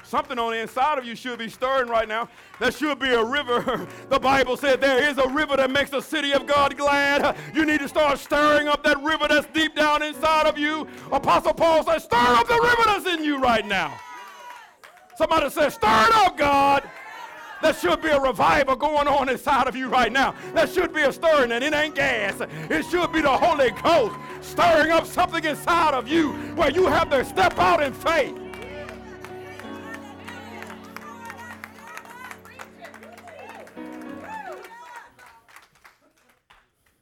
Something 0.02 0.36
on 0.38 0.50
the 0.50 0.58
inside 0.58 0.98
of 0.98 1.04
you 1.04 1.14
should 1.14 1.38
be 1.38 1.48
stirring 1.48 1.88
right 1.88 2.08
now. 2.08 2.28
There 2.58 2.72
should 2.72 2.98
be 2.98 3.10
a 3.10 3.24
river. 3.24 3.86
The 4.08 4.18
Bible 4.18 4.56
said 4.56 4.80
there 4.80 5.08
is 5.08 5.16
a 5.16 5.28
river 5.28 5.56
that 5.56 5.70
makes 5.70 5.90
the 5.90 6.02
city 6.02 6.32
of 6.32 6.46
God 6.46 6.76
glad. 6.76 7.36
You 7.54 7.64
need 7.64 7.80
to 7.80 7.88
start 7.88 8.18
stirring 8.18 8.68
up 8.68 8.84
that 8.84 9.00
river 9.00 9.26
that's 9.28 9.46
deep 9.54 9.74
down 9.74 10.02
inside 10.02 10.46
of 10.46 10.58
you. 10.58 10.86
Apostle 11.10 11.54
Paul 11.54 11.82
said, 11.84 12.00
Stir 12.00 12.16
up 12.18 12.46
the 12.46 12.60
river 12.60 12.82
that's 12.84 13.06
in 13.06 13.24
you 13.24 13.38
right 13.38 13.66
now. 13.66 13.98
Somebody 15.16 15.48
said, 15.50 15.70
Stir 15.70 16.06
it 16.08 16.14
up, 16.14 16.36
God. 16.36 16.82
There 17.62 17.72
should 17.72 18.02
be 18.02 18.08
a 18.08 18.20
revival 18.20 18.74
going 18.74 19.06
on 19.06 19.28
inside 19.28 19.68
of 19.68 19.76
you 19.76 19.88
right 19.88 20.12
now. 20.12 20.34
There 20.52 20.66
should 20.66 20.92
be 20.92 21.02
a 21.02 21.12
stirring, 21.12 21.52
and 21.52 21.62
it 21.62 21.72
ain't 21.72 21.94
gas. 21.94 22.40
It 22.68 22.84
should 22.86 23.12
be 23.12 23.20
the 23.20 23.30
Holy 23.30 23.70
Ghost 23.70 24.16
stirring 24.40 24.90
up 24.90 25.06
something 25.06 25.44
inside 25.44 25.94
of 25.94 26.08
you 26.08 26.32
where 26.56 26.72
you 26.72 26.86
have 26.86 27.08
to 27.10 27.24
step 27.24 27.56
out 27.58 27.80
in 27.80 27.92
faith. 27.92 28.36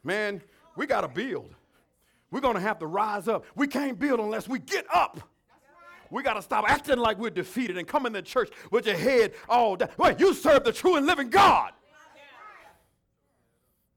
Man, 0.05 0.43
we 0.77 0.87
got 0.87 1.03
to 1.03 1.09
build. 1.09 1.55
We're 2.31 2.41
going 2.41 2.55
to 2.55 2.61
have 2.61 2.79
to 2.81 2.87
rise 2.87 3.29
up. 3.29 3.45
We 3.55 3.67
can't 3.67 3.99
build 3.99 4.21
unless 4.21 4.47
we 4.47 4.59
get 4.59 4.85
up. 4.93 5.21
We 6.11 6.23
got 6.23 6.35
to 6.35 6.43
stop 6.43 6.65
acting 6.69 6.99
like 6.99 7.19
we're 7.19 7.31
defeated 7.31 7.79
and 7.79 7.87
come 7.87 8.05
in 8.05 8.13
the 8.13 8.23
church 8.23 8.51
with 8.71 8.87
your 8.87 8.97
head 8.97 9.33
all 9.49 9.77
down. 9.77 9.91
Wait, 9.97 10.19
you 10.19 10.35
serve 10.35 10.65
the 10.65 10.73
true 10.73 10.97
and 10.97 11.07
living 11.07 11.31
God. 11.31 11.73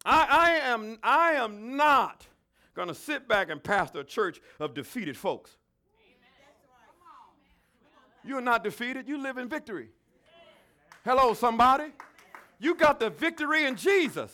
I, 0.06 0.28
I, 0.30 0.52
am, 0.69 0.99
I 1.02 1.32
am 1.34 1.76
not 1.76 2.28
going 2.76 2.88
to 2.88 2.93
sit 2.93 3.28
back 3.28 3.49
and 3.49 3.63
pastor 3.63 4.02
a 4.02 4.04
church 4.04 4.41
of 4.60 4.73
defeated 4.73 5.17
folks. 5.17 5.58
You're 8.23 8.41
not 8.41 8.63
defeated, 8.63 9.08
you 9.08 9.17
live 9.17 9.38
in 9.38 9.49
victory. 9.49 9.89
Hello, 11.04 11.34
somebody. 11.34 11.86
You 12.60 12.76
got 12.76 12.99
the 12.99 13.10
victory 13.10 13.65
in 13.65 13.76
Jesus. 13.76 14.32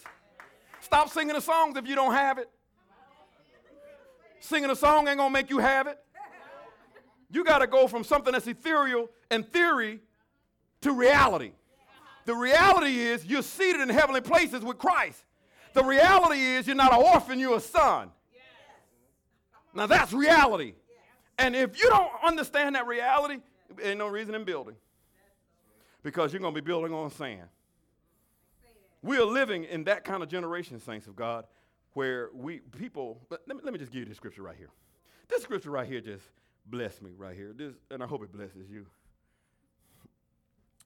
Stop 0.81 1.09
singing 1.09 1.33
the 1.33 1.41
songs 1.41 1.77
if 1.77 1.87
you 1.87 1.95
don't 1.95 2.13
have 2.13 2.37
it. 2.37 2.49
Singing 4.39 4.69
a 4.69 4.75
song 4.75 5.07
ain't 5.07 5.17
gonna 5.17 5.29
make 5.29 5.49
you 5.49 5.57
have 5.59 5.87
it. 5.87 5.99
You 7.31 7.43
got 7.43 7.59
to 7.59 7.67
go 7.67 7.87
from 7.87 8.03
something 8.03 8.33
that's 8.33 8.47
ethereal 8.47 9.09
and 9.29 9.47
theory 9.51 9.99
to 10.81 10.93
reality. 10.93 11.51
The 12.25 12.35
reality 12.35 12.99
is 12.99 13.25
you're 13.25 13.41
seated 13.41 13.81
in 13.81 13.89
heavenly 13.89 14.21
places 14.21 14.63
with 14.63 14.77
Christ. 14.77 15.23
The 15.73 15.83
reality 15.83 16.41
is 16.41 16.67
you're 16.67 16.75
not 16.75 16.93
an 16.93 17.01
orphan, 17.01 17.39
you're 17.39 17.57
a 17.57 17.61
son. 17.61 18.11
Now 19.73 19.85
that's 19.85 20.13
reality. 20.13 20.73
And 21.37 21.55
if 21.55 21.81
you 21.81 21.89
don't 21.89 22.11
understand 22.23 22.75
that 22.75 22.85
reality, 22.85 23.37
ain't 23.81 23.99
no 23.99 24.07
reason 24.07 24.35
in 24.35 24.43
building. 24.43 24.75
Because 26.03 26.33
you're 26.33 26.41
going 26.41 26.53
to 26.53 26.61
be 26.61 26.65
building 26.65 26.93
on 26.93 27.11
sand. 27.11 27.47
We 29.01 29.17
are 29.17 29.25
living 29.25 29.63
in 29.63 29.85
that 29.85 30.03
kind 30.03 30.21
of 30.21 30.29
generation, 30.29 30.79
saints 30.79 31.07
of 31.07 31.15
God, 31.15 31.45
where 31.93 32.29
we 32.33 32.59
people, 32.77 33.21
let 33.29 33.47
me, 33.47 33.55
let 33.63 33.71
me 33.73 33.79
just 33.79 33.91
give 33.91 33.99
you 33.99 34.05
this 34.05 34.17
scripture 34.17 34.41
right 34.43 34.57
here. 34.57 34.69
This 35.29 35.43
scripture 35.43 35.71
right 35.71 35.87
here 35.87 36.01
just 36.01 36.23
bless 36.69 37.01
me 37.01 37.11
right 37.17 37.35
here. 37.35 37.53
This, 37.55 37.73
and 37.91 38.03
I 38.03 38.07
hope 38.07 38.23
it 38.23 38.31
blesses 38.31 38.69
you. 38.69 38.85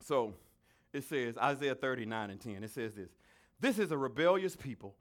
So 0.01 0.33
it 0.91 1.03
says, 1.03 1.37
Isaiah 1.37 1.75
39 1.75 2.29
and 2.29 2.39
10, 2.39 2.63
it 2.63 2.71
says 2.71 2.93
this 2.93 3.09
This 3.59 3.79
is 3.79 3.91
a 3.91 3.97
rebellious 3.97 4.55
people, 4.55 4.95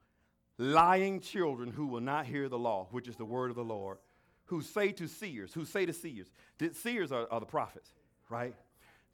lying 0.58 1.20
children 1.20 1.70
who 1.70 1.86
will 1.86 2.00
not 2.00 2.26
hear 2.26 2.48
the 2.48 2.58
law, 2.58 2.88
which 2.90 3.08
is 3.08 3.16
the 3.16 3.24
word 3.24 3.50
of 3.50 3.56
the 3.56 3.64
Lord, 3.64 3.98
who 4.46 4.62
say 4.62 4.92
to 4.92 5.08
seers, 5.08 5.52
who 5.52 5.64
say 5.64 5.86
to 5.86 5.92
seers, 5.92 6.30
that 6.58 6.76
seers 6.76 7.12
are, 7.12 7.26
are 7.30 7.40
the 7.40 7.46
prophets, 7.46 7.90
right? 8.28 8.54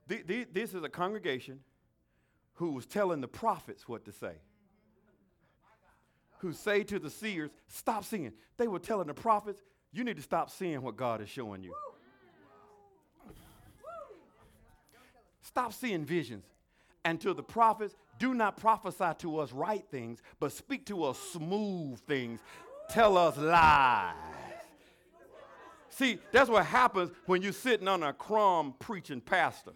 The, 0.07 0.23
the, 0.23 0.47
this 0.53 0.75
is 0.75 0.83
a 0.83 0.89
congregation 0.89 1.61
who 2.55 2.73
was 2.73 2.87
telling 2.87 3.21
the 3.21 3.29
prophets 3.29 3.89
what 3.89 4.05
to 4.07 4.13
say. 4.13 4.35
Who 6.39 6.53
say 6.53 6.85
to 6.85 6.99
the 6.99 7.11
seers, 7.11 7.51
stop 7.67 8.05
singing. 8.05 8.33
They 8.57 8.69
were 8.69 8.79
telling 8.79 9.09
the 9.09 9.15
prophets, 9.15 9.61
you 9.93 10.05
need 10.05 10.17
to 10.17 10.23
stop 10.23 10.51
seeing 10.51 10.83
what 10.83 10.97
God 10.97 11.21
is 11.21 11.29
showing 11.29 11.63
you. 11.63 11.75
Stop 15.43 15.73
seeing 15.73 16.05
visions. 16.05 16.45
And 17.05 17.21
to 17.23 17.33
the 17.33 17.43
prophets, 17.43 17.95
do 18.19 18.35
not 18.35 18.59
prophesy 18.59 19.13
to 19.19 19.39
us 19.39 19.53
right 19.53 19.85
things, 19.91 20.21
but 20.41 20.53
speak 20.53 20.85
to 20.87 21.05
us 21.05 21.19
smooth 21.19 21.99
things. 22.01 22.41
Tell 22.91 23.17
us 23.17 23.37
lies. 23.37 24.15
See, 25.89 26.19
that's 26.33 26.51
what 26.51 26.67
happens 26.67 27.11
when 27.27 27.43
you're 27.43 27.53
sitting 27.53 27.89
on 27.89 28.03
a 28.03 28.13
crumb 28.13 28.75
preaching 28.79 29.21
pastor. 29.21 29.73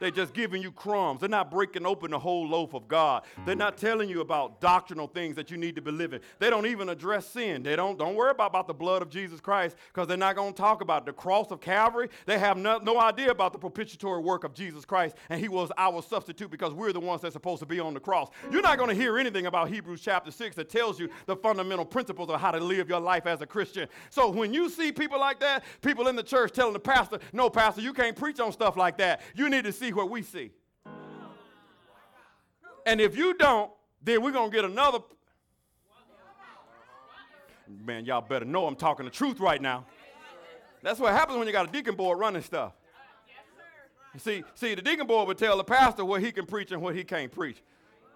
They're 0.00 0.10
just 0.10 0.34
giving 0.34 0.62
you 0.62 0.72
crumbs. 0.72 1.20
They're 1.20 1.28
not 1.28 1.50
breaking 1.50 1.86
open 1.86 2.10
the 2.10 2.18
whole 2.18 2.46
loaf 2.46 2.74
of 2.74 2.88
God. 2.88 3.24
They're 3.46 3.54
not 3.54 3.76
telling 3.76 4.08
you 4.08 4.20
about 4.20 4.60
doctrinal 4.60 5.06
things 5.06 5.36
that 5.36 5.50
you 5.50 5.56
need 5.56 5.76
to 5.76 5.82
believe 5.82 6.12
in. 6.12 6.20
They 6.38 6.50
don't 6.50 6.66
even 6.66 6.88
address 6.88 7.26
sin. 7.26 7.62
They 7.62 7.76
don't, 7.76 7.98
don't 7.98 8.14
worry 8.14 8.30
about, 8.30 8.50
about 8.50 8.68
the 8.68 8.74
blood 8.74 9.02
of 9.02 9.10
Jesus 9.10 9.40
Christ 9.40 9.76
because 9.92 10.08
they're 10.08 10.16
not 10.16 10.36
going 10.36 10.52
to 10.52 10.56
talk 10.56 10.80
about 10.80 11.06
the 11.06 11.12
cross 11.12 11.50
of 11.50 11.60
Calvary. 11.60 12.08
They 12.26 12.38
have 12.38 12.56
no, 12.56 12.78
no 12.78 13.00
idea 13.00 13.30
about 13.30 13.52
the 13.52 13.58
propitiatory 13.58 14.20
work 14.20 14.44
of 14.44 14.54
Jesus 14.54 14.84
Christ, 14.84 15.16
and 15.28 15.40
He 15.40 15.48
was 15.48 15.70
our 15.76 16.02
substitute 16.02 16.50
because 16.50 16.72
we're 16.72 16.92
the 16.92 17.00
ones 17.00 17.22
that's 17.22 17.32
supposed 17.32 17.60
to 17.60 17.66
be 17.66 17.80
on 17.80 17.94
the 17.94 18.00
cross. 18.00 18.28
You're 18.50 18.62
not 18.62 18.78
going 18.78 18.90
to 18.90 18.94
hear 18.94 19.18
anything 19.18 19.46
about 19.46 19.68
Hebrews 19.68 20.00
chapter 20.00 20.30
6 20.30 20.56
that 20.56 20.68
tells 20.68 20.98
you 21.00 21.08
the 21.26 21.36
fundamental 21.36 21.84
principles 21.84 22.30
of 22.30 22.40
how 22.40 22.50
to 22.50 22.60
live 22.60 22.88
your 22.88 23.00
life 23.00 23.26
as 23.26 23.40
a 23.40 23.46
Christian. 23.46 23.88
So 24.10 24.30
when 24.30 24.52
you 24.52 24.68
see 24.68 24.92
people 24.92 25.18
like 25.18 25.40
that, 25.40 25.64
people 25.82 26.08
in 26.08 26.16
the 26.16 26.22
church 26.22 26.52
telling 26.52 26.72
the 26.72 26.78
pastor, 26.80 27.18
no, 27.32 27.48
pastor, 27.50 27.80
you 27.80 27.92
can't 27.92 28.16
preach 28.16 28.40
on 28.40 28.52
stuff 28.52 28.76
like 28.76 28.98
that. 28.98 29.22
You 29.34 29.48
need 29.48 29.64
to 29.64 29.72
see 29.72 29.83
what 29.92 30.10
we 30.10 30.22
see. 30.22 30.50
And 32.86 33.00
if 33.00 33.16
you 33.16 33.34
don't, 33.34 33.70
then 34.02 34.22
we're 34.22 34.32
going 34.32 34.50
to 34.50 34.54
get 34.54 34.64
another. 34.64 34.98
Man, 37.66 38.04
y'all 38.04 38.20
better 38.20 38.44
know 38.44 38.66
I'm 38.66 38.76
talking 38.76 39.04
the 39.04 39.10
truth 39.10 39.40
right 39.40 39.60
now. 39.60 39.86
That's 40.82 41.00
what 41.00 41.12
happens 41.12 41.38
when 41.38 41.46
you 41.46 41.52
got 41.52 41.68
a 41.68 41.72
deacon 41.72 41.94
board 41.94 42.18
running 42.18 42.42
stuff. 42.42 42.72
See, 44.18 44.44
see, 44.54 44.74
the 44.74 44.82
deacon 44.82 45.06
board 45.06 45.26
would 45.26 45.38
tell 45.38 45.56
the 45.56 45.64
pastor 45.64 46.04
what 46.04 46.20
he 46.22 46.30
can 46.30 46.46
preach 46.46 46.70
and 46.72 46.80
what 46.80 46.94
he 46.94 47.02
can't 47.02 47.32
preach. 47.32 47.62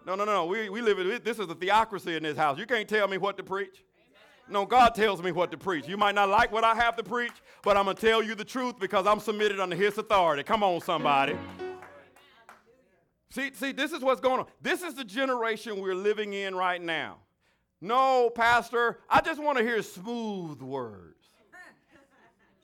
No, 0.07 0.15
no, 0.15 0.25
no. 0.25 0.47
We, 0.47 0.69
we 0.69 0.81
live 0.81 0.99
in 0.99 1.21
this 1.25 1.39
is 1.39 1.49
a 1.49 1.55
theocracy 1.55 2.17
in 2.17 2.23
this 2.23 2.37
house. 2.37 2.59
You 2.59 2.67
can't 2.67 2.89
tell 2.89 3.09
me 3.09 3.19
what 3.19 3.37
to 3.39 3.43
preach. 3.43 3.83
No, 4.51 4.65
God 4.65 4.95
tells 4.95 5.23
me 5.23 5.31
what 5.31 5.51
to 5.51 5.59
preach. 5.59 5.87
You 5.87 5.97
might 5.97 6.15
not 6.15 6.29
like 6.29 6.51
what 6.51 6.65
I 6.65 6.75
have 6.75 6.97
to 6.97 7.03
preach, 7.03 7.33
but 7.63 7.77
I'm 7.77 7.85
going 7.85 7.97
to 7.97 8.07
tell 8.07 8.23
you 8.23 8.35
the 8.35 8.45
truth 8.45 8.79
because 8.81 9.07
I'm 9.07 9.21
submitted 9.21 9.61
under 9.61 9.77
his 9.77 9.99
authority. 9.99 10.43
Come 10.43 10.63
on, 10.63 10.81
somebody. 10.81 11.37
See, 13.31 13.51
see, 13.53 13.73
this 13.73 13.93
is 13.93 14.01
what's 14.01 14.23
going 14.23 14.41
on. 14.41 14.47
This 14.63 14.83
is 14.83 14.95
the 14.95 15.05
generation 15.05 15.81
we're 15.81 15.95
living 15.95 16.33
in 16.33 16.55
right 16.55 16.81
now. 16.81 17.19
No, 17.81 18.31
Pastor, 18.31 19.01
I 19.09 19.21
just 19.21 19.41
want 19.41 19.59
to 19.59 19.65
hear 19.65 19.83
smooth 19.83 20.63
words. 20.63 21.15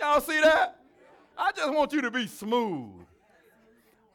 Y'all 0.00 0.20
see 0.20 0.40
that? 0.40 0.80
I 1.36 1.52
just 1.52 1.72
want 1.72 1.92
you 1.92 2.00
to 2.00 2.10
be 2.10 2.26
smooth. 2.26 3.04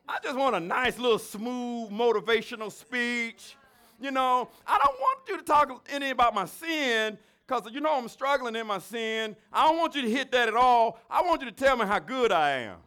I 0.08 0.18
just 0.24 0.38
want 0.38 0.56
a 0.56 0.60
nice 0.60 0.98
little 0.98 1.20
smooth 1.20 1.92
motivational 1.92 2.72
speech. 2.72 3.56
You 4.02 4.12
know, 4.12 4.50
I 4.66 4.78
don't 4.78 5.00
want 5.00 5.20
you 5.28 5.38
to 5.38 5.44
talk 5.44 5.88
any 5.90 6.10
about 6.10 6.34
my 6.34 6.46
sin 6.46 7.18
because 7.50 7.74
you 7.74 7.82
know 7.82 7.98
I'm 7.98 8.08
struggling 8.08 8.56
in 8.56 8.68
my 8.68 8.78
sin. 8.78 9.36
I 9.52 9.68
don't 9.68 9.78
want 9.78 9.96
you 9.96 10.04
to 10.04 10.10
hit 10.10 10.32
that 10.34 10.48
at 10.48 10.56
all. 10.56 11.00
I 11.10 11.24
want 11.24 11.42
you 11.42 11.50
to 11.50 11.56
tell 11.56 11.76
me 11.76 11.86
how 11.86 11.98
good 12.00 12.32
I 12.32 12.52
am. 12.60 12.78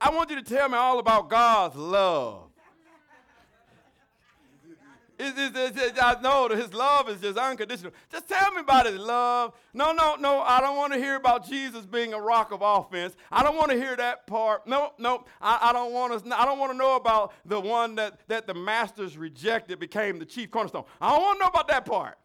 I 0.00 0.08
want 0.10 0.30
you 0.30 0.36
to 0.36 0.42
tell 0.42 0.66
me 0.68 0.76
all 0.76 0.98
about 0.98 1.28
God's 1.28 1.76
love. 1.76 2.44
It's, 5.22 5.36
it's, 5.36 5.78
it's, 5.78 6.00
I 6.00 6.18
know 6.22 6.48
that 6.48 6.56
his 6.56 6.72
love 6.72 7.10
is 7.10 7.20
just 7.20 7.36
unconditional. 7.36 7.92
Just 8.10 8.26
tell 8.26 8.50
me 8.52 8.60
about 8.60 8.86
his 8.86 8.98
love. 8.98 9.52
No, 9.74 9.92
no, 9.92 10.16
no. 10.16 10.40
I 10.40 10.62
don't 10.62 10.78
want 10.78 10.94
to 10.94 10.98
hear 10.98 11.16
about 11.16 11.46
Jesus 11.46 11.84
being 11.84 12.14
a 12.14 12.18
rock 12.18 12.52
of 12.52 12.62
offense. 12.62 13.14
I 13.30 13.42
don't 13.42 13.58
want 13.58 13.70
to 13.72 13.76
hear 13.76 13.94
that 13.96 14.26
part. 14.26 14.66
No, 14.66 14.94
no. 14.96 15.24
I, 15.42 15.58
I 15.60 15.72
don't 15.74 15.92
want 15.92 16.24
to. 16.24 16.40
I 16.40 16.46
don't 16.46 16.58
want 16.58 16.72
to 16.72 16.78
know 16.78 16.96
about 16.96 17.34
the 17.44 17.60
one 17.60 17.96
that 17.96 18.26
that 18.28 18.46
the 18.46 18.54
masters 18.54 19.18
rejected 19.18 19.78
became 19.78 20.18
the 20.18 20.24
chief 20.24 20.50
cornerstone. 20.50 20.84
I 21.02 21.10
don't 21.10 21.20
want 21.20 21.38
to 21.38 21.44
know 21.44 21.50
about 21.50 21.68
that 21.68 21.84
part. 21.84 22.16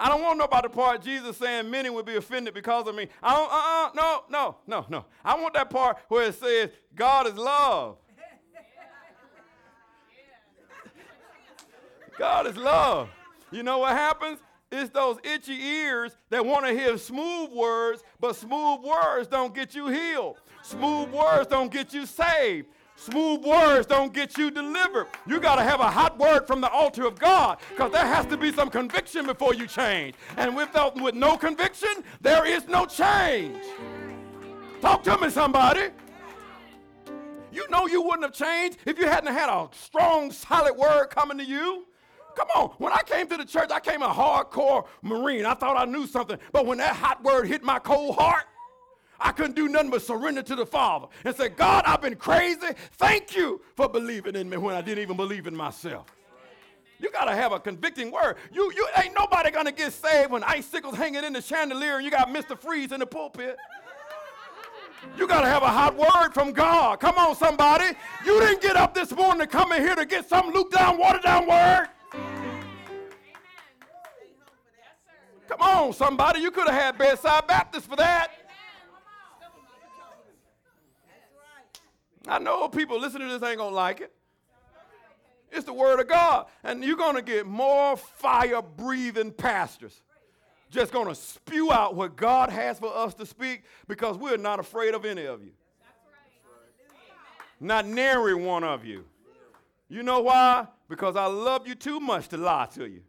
I 0.00 0.08
don't 0.08 0.22
want 0.22 0.34
to 0.34 0.38
know 0.38 0.44
about 0.46 0.62
the 0.62 0.70
part 0.70 1.02
Jesus 1.02 1.36
saying 1.36 1.70
many 1.70 1.90
will 1.90 2.02
be 2.02 2.16
offended 2.16 2.54
because 2.54 2.88
of 2.88 2.94
me. 2.94 3.06
I 3.22 3.36
don't, 3.36 3.52
uh-uh, 3.52 3.90
no, 3.94 4.24
no, 4.30 4.56
no, 4.66 4.86
no. 4.88 5.04
I 5.22 5.38
want 5.38 5.52
that 5.52 5.68
part 5.68 5.98
where 6.08 6.26
it 6.26 6.34
says 6.34 6.70
God 6.94 7.26
is 7.26 7.34
love. 7.34 7.98
God 12.18 12.46
is 12.46 12.56
love. 12.56 13.10
You 13.50 13.62
know 13.62 13.80
what 13.80 13.92
happens? 13.92 14.38
It's 14.72 14.88
those 14.88 15.18
itchy 15.22 15.60
ears 15.60 16.16
that 16.30 16.46
want 16.46 16.64
to 16.64 16.72
hear 16.72 16.96
smooth 16.96 17.50
words, 17.50 18.02
but 18.18 18.36
smooth 18.36 18.80
words 18.80 19.28
don't 19.28 19.54
get 19.54 19.74
you 19.74 19.88
healed. 19.88 20.38
Smooth 20.62 21.10
words 21.10 21.46
don't 21.48 21.70
get 21.70 21.92
you 21.92 22.06
saved. 22.06 22.68
Smooth 23.00 23.46
words 23.46 23.86
don't 23.86 24.12
get 24.12 24.36
you 24.36 24.50
delivered. 24.50 25.06
You 25.26 25.40
got 25.40 25.56
to 25.56 25.62
have 25.62 25.80
a 25.80 25.90
hot 25.90 26.18
word 26.18 26.46
from 26.46 26.60
the 26.60 26.68
altar 26.68 27.06
of 27.06 27.18
God 27.18 27.58
because 27.70 27.90
there 27.92 28.04
has 28.04 28.26
to 28.26 28.36
be 28.36 28.52
some 28.52 28.68
conviction 28.68 29.24
before 29.24 29.54
you 29.54 29.66
change. 29.66 30.16
And 30.36 30.54
without, 30.54 31.00
with 31.00 31.14
no 31.14 31.38
conviction, 31.38 32.04
there 32.20 32.44
is 32.44 32.68
no 32.68 32.84
change. 32.84 33.64
Talk 34.82 35.02
to 35.04 35.16
me, 35.16 35.30
somebody. 35.30 35.88
You 37.50 37.66
know 37.70 37.86
you 37.86 38.02
wouldn't 38.02 38.22
have 38.22 38.34
changed 38.34 38.76
if 38.84 38.98
you 38.98 39.06
hadn't 39.06 39.32
had 39.32 39.48
a 39.48 39.70
strong, 39.72 40.30
solid 40.30 40.76
word 40.76 41.06
coming 41.06 41.38
to 41.38 41.44
you. 41.44 41.86
Come 42.36 42.48
on. 42.54 42.68
When 42.76 42.92
I 42.92 43.00
came 43.02 43.26
to 43.28 43.36
the 43.38 43.46
church, 43.46 43.70
I 43.72 43.80
came 43.80 44.02
a 44.02 44.08
hardcore 44.08 44.86
Marine. 45.00 45.46
I 45.46 45.54
thought 45.54 45.76
I 45.76 45.86
knew 45.86 46.06
something. 46.06 46.38
But 46.52 46.66
when 46.66 46.76
that 46.78 46.94
hot 46.96 47.24
word 47.24 47.46
hit 47.48 47.62
my 47.62 47.78
cold 47.78 48.16
heart, 48.16 48.44
I 49.20 49.32
couldn't 49.32 49.54
do 49.54 49.68
nothing 49.68 49.90
but 49.90 50.02
surrender 50.02 50.42
to 50.42 50.56
the 50.56 50.66
Father 50.66 51.06
and 51.24 51.36
say, 51.36 51.48
God, 51.48 51.84
I've 51.86 52.00
been 52.00 52.16
crazy. 52.16 52.68
Thank 52.92 53.36
you 53.36 53.60
for 53.76 53.88
believing 53.88 54.34
in 54.34 54.48
me 54.48 54.56
when 54.56 54.74
I 54.74 54.80
didn't 54.80 55.02
even 55.02 55.16
believe 55.16 55.46
in 55.46 55.54
myself. 55.54 56.06
You 56.98 57.10
gotta 57.10 57.34
have 57.34 57.52
a 57.52 57.60
convicting 57.60 58.10
word. 58.10 58.36
You, 58.52 58.72
you 58.74 58.86
ain't 59.02 59.14
nobody 59.14 59.50
gonna 59.50 59.72
get 59.72 59.92
saved 59.92 60.30
when 60.30 60.44
icicles 60.44 60.96
hanging 60.96 61.24
in 61.24 61.32
the 61.32 61.42
chandelier 61.42 61.96
and 61.96 62.04
you 62.04 62.10
got 62.10 62.28
Mr. 62.28 62.58
Freeze 62.58 62.92
in 62.92 63.00
the 63.00 63.06
pulpit. 63.06 63.56
You 65.16 65.26
got 65.26 65.40
to 65.40 65.46
have 65.46 65.62
a 65.62 65.68
hot 65.68 65.96
word 65.96 66.34
from 66.34 66.52
God. 66.52 67.00
Come 67.00 67.16
on, 67.16 67.34
somebody. 67.34 67.96
You 68.24 68.38
didn't 68.40 68.60
get 68.60 68.76
up 68.76 68.94
this 68.94 69.10
morning 69.12 69.40
to 69.40 69.46
come 69.46 69.72
in 69.72 69.82
here 69.82 69.94
to 69.94 70.04
get 70.04 70.28
some 70.28 70.52
lukewarm, 70.52 70.98
watered 70.98 71.22
down 71.22 71.46
word. 71.46 71.88
Come 75.48 75.60
on, 75.62 75.92
somebody. 75.94 76.40
You 76.40 76.50
could 76.50 76.68
have 76.68 76.80
had 76.80 76.98
bedside 76.98 77.46
Baptist 77.46 77.88
for 77.88 77.96
that. 77.96 78.39
I 82.26 82.38
know 82.38 82.68
people 82.68 83.00
listening 83.00 83.28
to 83.28 83.38
this 83.38 83.48
ain't 83.48 83.58
going 83.58 83.70
to 83.70 83.76
like 83.76 84.00
it. 84.00 84.12
It's 85.52 85.64
the 85.64 85.72
word 85.72 86.00
of 86.00 86.08
God. 86.08 86.46
And 86.62 86.84
you're 86.84 86.96
going 86.96 87.16
to 87.16 87.22
get 87.22 87.46
more 87.46 87.96
fire 87.96 88.62
breathing 88.62 89.32
pastors. 89.32 90.00
Just 90.70 90.92
going 90.92 91.08
to 91.08 91.14
spew 91.14 91.72
out 91.72 91.96
what 91.96 92.14
God 92.14 92.50
has 92.50 92.78
for 92.78 92.94
us 92.94 93.14
to 93.14 93.26
speak 93.26 93.64
because 93.88 94.16
we're 94.16 94.36
not 94.36 94.60
afraid 94.60 94.94
of 94.94 95.04
any 95.04 95.24
of 95.24 95.42
you. 95.42 95.50
Not 97.58 97.86
nary 97.86 98.34
one 98.34 98.62
of 98.62 98.84
you. 98.84 99.04
You 99.88 100.04
know 100.04 100.20
why? 100.20 100.68
Because 100.88 101.16
I 101.16 101.26
love 101.26 101.66
you 101.66 101.74
too 101.74 101.98
much 101.98 102.28
to 102.28 102.36
lie 102.36 102.68
to 102.74 102.88
you. 102.88 103.02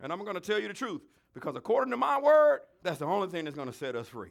And 0.00 0.12
I'm 0.12 0.20
going 0.22 0.34
to 0.34 0.40
tell 0.40 0.60
you 0.60 0.68
the 0.68 0.74
truth. 0.74 1.02
Because 1.34 1.56
according 1.56 1.90
to 1.90 1.96
my 1.96 2.20
word, 2.20 2.60
that's 2.82 2.98
the 2.98 3.06
only 3.06 3.28
thing 3.28 3.44
that's 3.44 3.56
going 3.56 3.70
to 3.70 3.76
set 3.76 3.96
us 3.96 4.08
free. 4.08 4.30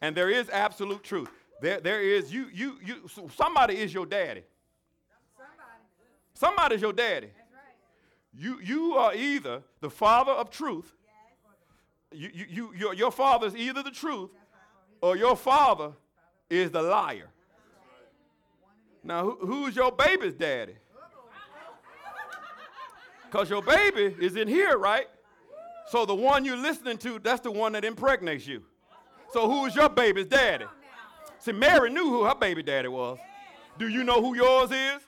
And 0.00 0.16
there 0.16 0.30
is 0.30 0.48
absolute 0.50 1.02
truth. 1.02 1.30
There, 1.64 1.80
there 1.80 2.02
is 2.02 2.30
you, 2.30 2.48
you, 2.52 2.76
you. 2.84 3.08
Somebody 3.34 3.78
is 3.78 3.94
your 3.94 4.04
daddy. 4.04 4.42
Somebody. 6.34 6.74
is 6.74 6.82
your 6.82 6.92
daddy. 6.92 7.30
You, 8.34 8.60
you 8.60 8.92
are 8.96 9.14
either 9.14 9.62
the 9.80 9.88
father 9.88 10.32
of 10.32 10.50
truth. 10.50 10.92
You, 12.12 12.28
you, 12.34 12.46
you, 12.50 12.74
your, 12.76 12.92
your 12.92 13.10
father 13.10 13.46
is 13.46 13.56
either 13.56 13.82
the 13.82 13.90
truth, 13.90 14.28
or 15.00 15.16
your 15.16 15.34
father 15.36 15.92
is 16.50 16.70
the 16.70 16.82
liar. 16.82 17.30
Now, 19.02 19.24
who, 19.24 19.46
who's 19.46 19.74
your 19.74 19.90
baby's 19.90 20.34
daddy? 20.34 20.76
Because 23.24 23.48
your 23.48 23.62
baby 23.62 24.14
is 24.20 24.36
in 24.36 24.48
here, 24.48 24.76
right? 24.76 25.06
So 25.88 26.04
the 26.04 26.14
one 26.14 26.44
you're 26.44 26.58
listening 26.58 26.98
to, 26.98 27.18
that's 27.20 27.40
the 27.40 27.50
one 27.50 27.72
that 27.72 27.86
impregnates 27.86 28.46
you. 28.46 28.64
So 29.32 29.48
who 29.48 29.64
is 29.64 29.74
your 29.74 29.88
baby's 29.88 30.26
daddy? 30.26 30.66
See, 31.44 31.52
Mary 31.52 31.90
knew 31.90 32.08
who 32.08 32.24
her 32.24 32.34
baby 32.34 32.62
daddy 32.62 32.88
was. 32.88 33.18
Do 33.76 33.88
you 33.88 34.02
know 34.02 34.22
who 34.22 34.34
yours 34.34 34.70
is? 34.70 35.02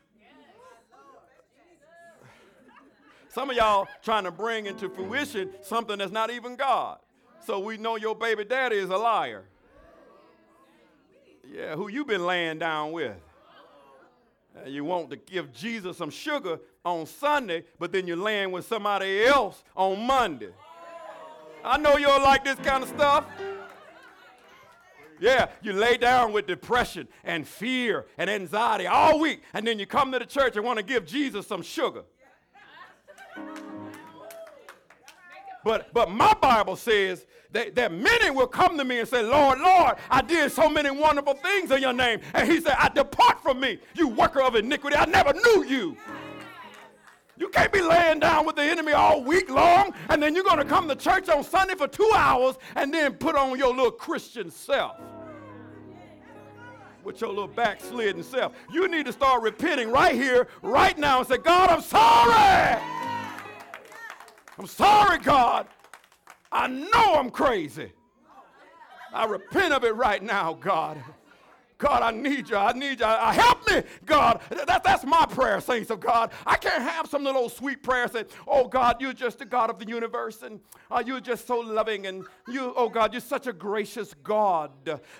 Some 3.31 3.49
of 3.49 3.57
y'all 3.57 3.88
trying 4.03 4.25
to 4.25 4.31
bring 4.31 4.66
into 4.66 4.90
fruition 4.90 5.49
something 5.62 5.96
that's 5.96 6.12
not 6.12 6.31
even 6.31 6.55
God. 6.55 6.99
So 7.46 7.59
we 7.59 7.79
know 7.79 7.96
your 7.96 8.14
baby 8.14 8.44
daddy 8.44 8.77
is 8.77 8.90
a 8.90 8.99
liar. 8.99 9.44
Yeah, 11.51 11.75
who 11.75 11.88
you 11.88 12.05
been 12.05 12.27
laying 12.27 12.59
down 12.59 12.92
with? 12.92 13.16
Uh, 14.55 14.68
you 14.68 14.85
want 14.85 15.09
to 15.09 15.16
give 15.16 15.55
Jesus 15.55 15.96
some 15.96 16.11
sugar 16.11 16.59
on 16.85 17.07
Sunday, 17.07 17.64
but 17.79 17.92
then 17.92 18.07
you're 18.07 18.14
laying 18.18 18.53
with 18.53 18.66
somebody 18.66 19.25
else 19.25 19.64
on 19.75 20.07
Monday. 20.07 20.51
I 21.64 21.79
know 21.79 21.96
you 21.96 22.11
all 22.11 22.22
like 22.22 22.44
this 22.44 22.57
kind 22.57 22.83
of 22.83 22.90
stuff. 22.90 23.25
Yeah, 25.18 25.48
you 25.62 25.72
lay 25.72 25.96
down 25.96 26.33
with 26.33 26.46
depression 26.46 27.09
and 27.24 27.46
fear 27.46 28.07
and 28.18 28.29
anxiety 28.29 28.87
all 28.87 29.18
week, 29.18 29.42
and 29.55 29.66
then 29.66 29.79
you 29.79 29.87
come 29.87 30.12
to 30.12 30.18
the 30.18 30.26
church 30.26 30.57
and 30.57 30.64
want 30.64 30.79
to 30.79 30.85
give 30.85 31.07
Jesus 31.07 31.46
some 31.46 31.62
sugar. 31.62 32.02
But, 35.64 35.92
but 35.92 36.11
my 36.11 36.33
Bible 36.35 36.76
says 36.76 37.26
that, 37.50 37.74
that 37.74 37.92
many 37.92 38.31
will 38.31 38.46
come 38.46 38.79
to 38.79 38.85
me 38.85 39.00
and 39.00 39.09
say, 39.09 39.22
Lord, 39.22 39.59
Lord, 39.59 39.96
I 40.09 40.22
did 40.22 40.52
so 40.52 40.68
many 40.68 40.92
wonderful 40.92 41.35
things 41.35 41.72
in 41.72 41.81
your 41.81 41.92
name. 41.92 42.20
And 42.35 42.48
he 42.48 42.61
said, 42.61 42.76
I 42.79 42.88
depart 42.88 43.42
from 43.42 43.59
me, 43.59 43.81
you 43.94 44.07
worker 44.07 44.42
of 44.42 44.55
iniquity. 44.55 44.96
I 44.96 45.07
never 45.07 45.33
knew 45.33 45.64
you. 45.64 45.96
You 47.38 47.49
can't 47.49 47.72
be 47.72 47.83
laying 47.83 48.20
down 48.20 48.46
with 48.46 48.57
the 48.57 48.62
enemy 48.62 48.92
all 48.92 49.22
week 49.22 49.51
long, 49.51 49.92
and 50.09 50.22
then 50.22 50.35
you're 50.35 50.44
going 50.44 50.59
to 50.59 50.64
come 50.64 50.88
to 50.88 50.96
church 50.96 51.29
on 51.29 51.44
Sunday 51.44 51.75
for 51.75 51.87
two 51.87 52.11
hours 52.14 52.57
and 52.75 52.92
then 52.92 53.14
put 53.14 53.37
on 53.37 53.59
your 53.59 53.75
little 53.75 53.90
Christian 53.90 54.51
self 54.51 54.96
with 57.05 57.20
your 57.20 57.31
little 57.31 57.46
backslidden 57.46 58.22
self. 58.22 58.53
You 58.72 58.88
need 58.88 59.07
to 59.07 59.12
start 59.12 59.42
repenting 59.42 59.90
right 59.90 60.14
here, 60.14 60.49
right 60.62 60.99
now, 60.99 61.20
and 61.20 61.29
say, 61.29 61.38
God, 61.38 61.70
I'm 61.70 61.83
sorry. 61.83 62.83
I'm 64.59 64.66
sorry, 64.66 65.18
God. 65.18 65.68
I 66.51 66.66
know 66.66 67.14
I'm 67.14 67.31
crazy. 67.31 67.92
I 69.12 69.25
repent 69.27 69.72
of 69.72 69.85
it 69.85 69.94
right 69.94 70.22
now, 70.22 70.55
God. 70.55 71.03
God, 71.78 72.02
I 72.02 72.10
need 72.10 72.48
you. 72.48 72.56
I 72.56 72.72
need 72.72 73.00
you. 73.00 73.06
I, 73.06 73.34
help 73.34 73.70
me, 73.70 73.82
God. 74.06 74.40
That, 74.66 74.82
that's 74.82 75.04
my 75.04 75.26
prayer, 75.26 75.60
saints 75.60 75.90
of 75.90 76.00
God. 76.00 76.32
I 76.46 76.56
can't 76.56 76.82
have 76.82 77.06
some 77.06 77.22
little 77.22 77.50
sweet 77.50 77.82
prayer 77.82 78.08
saying, 78.08 78.26
Oh, 78.48 78.66
God, 78.66 78.96
you're 79.00 79.12
just 79.12 79.40
the 79.40 79.44
God 79.44 79.68
of 79.68 79.78
the 79.78 79.86
universe, 79.86 80.42
and 80.42 80.60
uh, 80.90 81.02
you're 81.04 81.20
just 81.20 81.46
so 81.46 81.58
loving, 81.58 82.06
and 82.06 82.24
you, 82.48 82.72
oh, 82.76 82.88
God, 82.88 83.12
you're 83.12 83.20
such 83.20 83.46
a 83.46 83.52
gracious 83.52 84.14
God, 84.22 84.70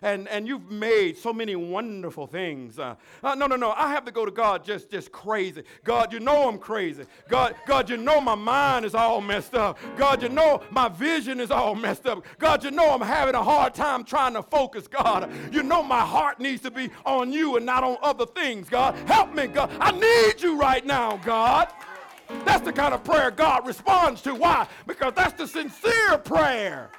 and, 0.01 0.29
and 0.29 0.49
you've 0.49 0.71
made 0.71 1.19
so 1.19 1.33
many 1.33 1.57
wonderful 1.57 2.27
things. 2.27 2.79
Uh, 2.79 2.95
uh, 3.23 3.35
no, 3.35 3.47
no, 3.47 3.57
no. 3.57 3.73
I 3.73 3.91
have 3.91 4.07
to 4.07 4.13
go 4.13 4.25
to 4.25 4.31
God 4.31 4.65
just, 4.65 4.91
just 4.91 5.13
crazy. 5.13 5.63
God, 5.85 6.11
you 6.11 6.21
know 6.21 6.49
I'm 6.49 6.59
crazy. 6.59 7.05
God, 7.29 7.55
God, 7.67 7.91
you 7.91 7.99
know 7.99 8.19
my 8.19 8.35
mind 8.35 8.87
is 8.87 8.95
all 8.95 9.21
messed 9.21 9.55
up. 9.55 9.79
God, 9.99 10.23
you 10.23 10.31
know 10.31 10.63
my 10.71 10.89
vision 10.89 11.39
is 11.39 11.51
all 11.51 11.75
messed 11.75 12.07
up. 12.07 12.25
God, 12.39 12.65
you 12.65 12.71
know 12.71 12.95
I'm 12.95 13.03
having 13.03 13.35
a 13.35 13.43
hard 13.43 13.75
time 13.75 14.05
trying 14.05 14.33
to 14.35 14.43
focus. 14.43 14.89
God, 14.89 15.31
you 15.53 15.63
know 15.63 15.83
my 15.83 16.01
heart 16.01 16.41
needs 16.51 16.63
to 16.63 16.71
be 16.71 16.91
on 17.05 17.33
you 17.33 17.57
and 17.57 17.67
not 17.67 17.85
on 17.85 17.97
other 18.03 18.27
things, 18.27 18.69
God. 18.69 18.95
Help 19.07 19.35
me, 19.35 19.47
God. 19.47 19.71
I 19.81 19.93
need 19.93 20.43
you 20.43 20.59
right 20.59 20.85
now, 20.85 21.17
God. 21.19 21.69
That's 22.45 22.65
the 22.65 22.73
kind 22.73 22.95
of 22.95 23.05
prayer 23.05 23.31
God 23.31 23.67
responds 23.67 24.23
to. 24.23 24.35
Why? 24.35 24.67
Because 24.87 25.15
that's 25.15 25.35
the 25.35 25.47
sincere 25.47 26.19
prayer. 26.19 26.91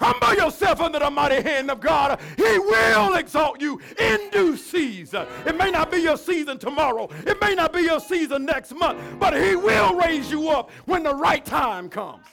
Humble 0.00 0.34
yourself 0.34 0.80
under 0.80 0.98
the 0.98 1.10
mighty 1.10 1.40
hand 1.40 1.70
of 1.70 1.80
God. 1.80 2.20
He 2.36 2.58
will 2.58 3.14
exalt 3.14 3.60
you 3.60 3.80
in 3.98 4.30
due 4.30 4.56
season. 4.56 5.26
It 5.46 5.56
may 5.56 5.70
not 5.70 5.90
be 5.90 5.98
your 5.98 6.16
season 6.16 6.58
tomorrow, 6.58 7.08
it 7.26 7.40
may 7.40 7.54
not 7.54 7.72
be 7.72 7.82
your 7.82 8.00
season 8.00 8.44
next 8.44 8.74
month, 8.74 8.98
but 9.18 9.34
He 9.34 9.56
will 9.56 9.94
raise 9.94 10.30
you 10.30 10.50
up 10.50 10.70
when 10.86 11.04
the 11.04 11.14
right 11.14 11.44
time 11.44 11.88
comes. 11.88 12.24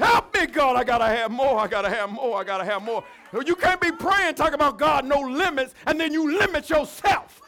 Help 0.00 0.34
me, 0.34 0.46
God. 0.46 0.76
I 0.76 0.84
got 0.84 0.98
to 0.98 1.06
have 1.06 1.30
more. 1.30 1.58
I 1.58 1.66
got 1.66 1.82
to 1.82 1.90
have 1.90 2.10
more. 2.10 2.40
I 2.40 2.44
got 2.44 2.58
to 2.58 2.64
have 2.64 2.82
more. 2.82 3.04
You 3.44 3.54
can't 3.54 3.80
be 3.80 3.92
praying, 3.92 4.34
talking 4.34 4.54
about 4.54 4.78
God, 4.78 5.04
no 5.04 5.20
limits, 5.20 5.74
and 5.86 6.00
then 6.00 6.12
you 6.12 6.38
limit 6.38 6.70
yourself. 6.70 7.42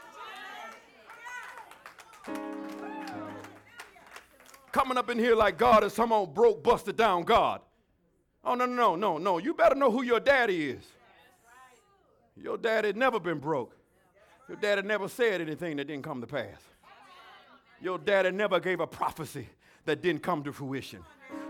Coming 4.70 4.98
up 4.98 5.08
in 5.08 5.18
here 5.18 5.34
like 5.34 5.56
God 5.56 5.82
is 5.82 5.94
some 5.94 6.12
old 6.12 6.34
broke, 6.34 6.62
busted 6.62 6.96
down 6.96 7.22
God. 7.24 7.62
Oh, 8.44 8.54
no, 8.54 8.66
no, 8.66 8.74
no, 8.74 8.96
no, 8.96 9.18
no. 9.18 9.38
You 9.38 9.54
better 9.54 9.74
know 9.74 9.90
who 9.90 10.02
your 10.02 10.20
daddy 10.20 10.70
is. 10.70 10.84
Your 12.36 12.58
daddy 12.58 12.92
never 12.92 13.18
been 13.18 13.38
broke. 13.38 13.74
Your 14.48 14.56
daddy 14.58 14.82
never 14.82 15.08
said 15.08 15.40
anything 15.40 15.76
that 15.76 15.86
didn't 15.86 16.04
come 16.04 16.20
to 16.20 16.26
pass. 16.26 16.60
Your 17.80 17.98
daddy 17.98 18.30
never 18.30 18.60
gave 18.60 18.80
a 18.80 18.86
prophecy 18.86 19.48
that 19.86 20.02
didn't 20.02 20.22
come 20.22 20.42
to 20.44 20.52
fruition. 20.52 21.02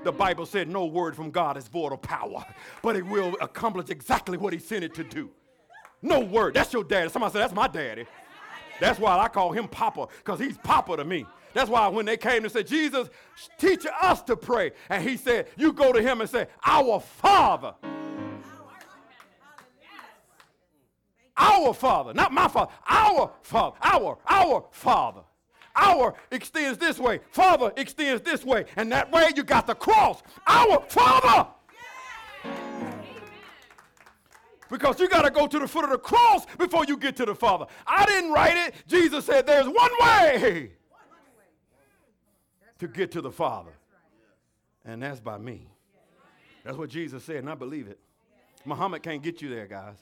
The 0.04 0.12
Bible 0.12 0.46
said 0.46 0.68
no 0.68 0.86
word 0.86 1.14
from 1.14 1.30
God 1.30 1.56
is 1.56 1.68
void 1.68 1.92
of 1.92 2.02
power, 2.02 2.44
but 2.82 2.96
it 2.96 3.06
will 3.06 3.36
accomplish 3.40 3.88
exactly 3.88 4.36
what 4.36 4.52
he 4.52 4.58
sent 4.58 4.82
it 4.82 4.94
to 4.94 5.04
do. 5.04 5.30
No 6.02 6.20
word. 6.20 6.54
That's 6.54 6.72
your 6.72 6.82
daddy. 6.82 7.08
Somebody 7.08 7.32
said, 7.32 7.42
That's 7.42 7.54
my 7.54 7.68
daddy. 7.68 8.06
That's 8.80 8.98
why 8.98 9.16
I 9.18 9.28
call 9.28 9.52
him 9.52 9.68
Papa, 9.68 10.08
because 10.18 10.40
he's 10.40 10.58
Papa 10.58 10.96
to 10.96 11.04
me. 11.04 11.24
That's 11.54 11.70
why 11.70 11.86
when 11.88 12.06
they 12.06 12.16
came 12.16 12.42
and 12.42 12.52
said, 12.52 12.66
Jesus, 12.66 13.08
teach 13.58 13.86
us 14.00 14.22
to 14.22 14.36
pray. 14.36 14.72
And 14.88 15.08
he 15.08 15.16
said, 15.16 15.46
You 15.56 15.72
go 15.72 15.92
to 15.92 16.02
him 16.02 16.20
and 16.20 16.28
say, 16.28 16.48
Our 16.66 16.98
Father. 16.98 17.74
Our 21.36 21.72
Father, 21.72 22.12
not 22.12 22.32
my 22.32 22.48
Father, 22.48 22.72
our 22.86 23.32
Father, 23.42 23.76
our, 23.82 24.18
our 24.28 24.66
Father. 24.70 25.22
Our 25.74 26.14
extends 26.30 26.78
this 26.78 26.98
way. 26.98 27.20
Father 27.30 27.72
extends 27.76 28.22
this 28.22 28.44
way. 28.44 28.66
And 28.76 28.92
that 28.92 29.10
way 29.10 29.30
you 29.34 29.42
got 29.42 29.66
the 29.66 29.74
cross. 29.74 30.22
Our 30.46 30.82
Father. 30.88 31.48
Because 34.70 34.98
you 35.00 35.08
got 35.08 35.22
to 35.22 35.30
go 35.30 35.46
to 35.46 35.58
the 35.58 35.68
foot 35.68 35.84
of 35.84 35.90
the 35.90 35.98
cross 35.98 36.46
before 36.58 36.84
you 36.86 36.96
get 36.96 37.16
to 37.16 37.26
the 37.26 37.34
Father. 37.34 37.66
I 37.86 38.06
didn't 38.06 38.32
write 38.32 38.56
it. 38.56 38.74
Jesus 38.86 39.26
said 39.26 39.46
there's 39.46 39.66
one 39.66 39.90
way 40.00 40.70
to 42.78 42.88
get 42.88 43.12
to 43.12 43.20
the 43.20 43.30
Father. 43.30 43.72
And 44.84 45.02
that's 45.02 45.20
by 45.20 45.38
me. 45.38 45.68
That's 46.64 46.76
what 46.76 46.90
Jesus 46.90 47.24
said, 47.24 47.36
and 47.36 47.50
I 47.50 47.54
believe 47.54 47.88
it. 47.88 47.98
Muhammad 48.64 49.02
can't 49.02 49.22
get 49.22 49.42
you 49.42 49.48
there, 49.48 49.66
guys. 49.66 49.96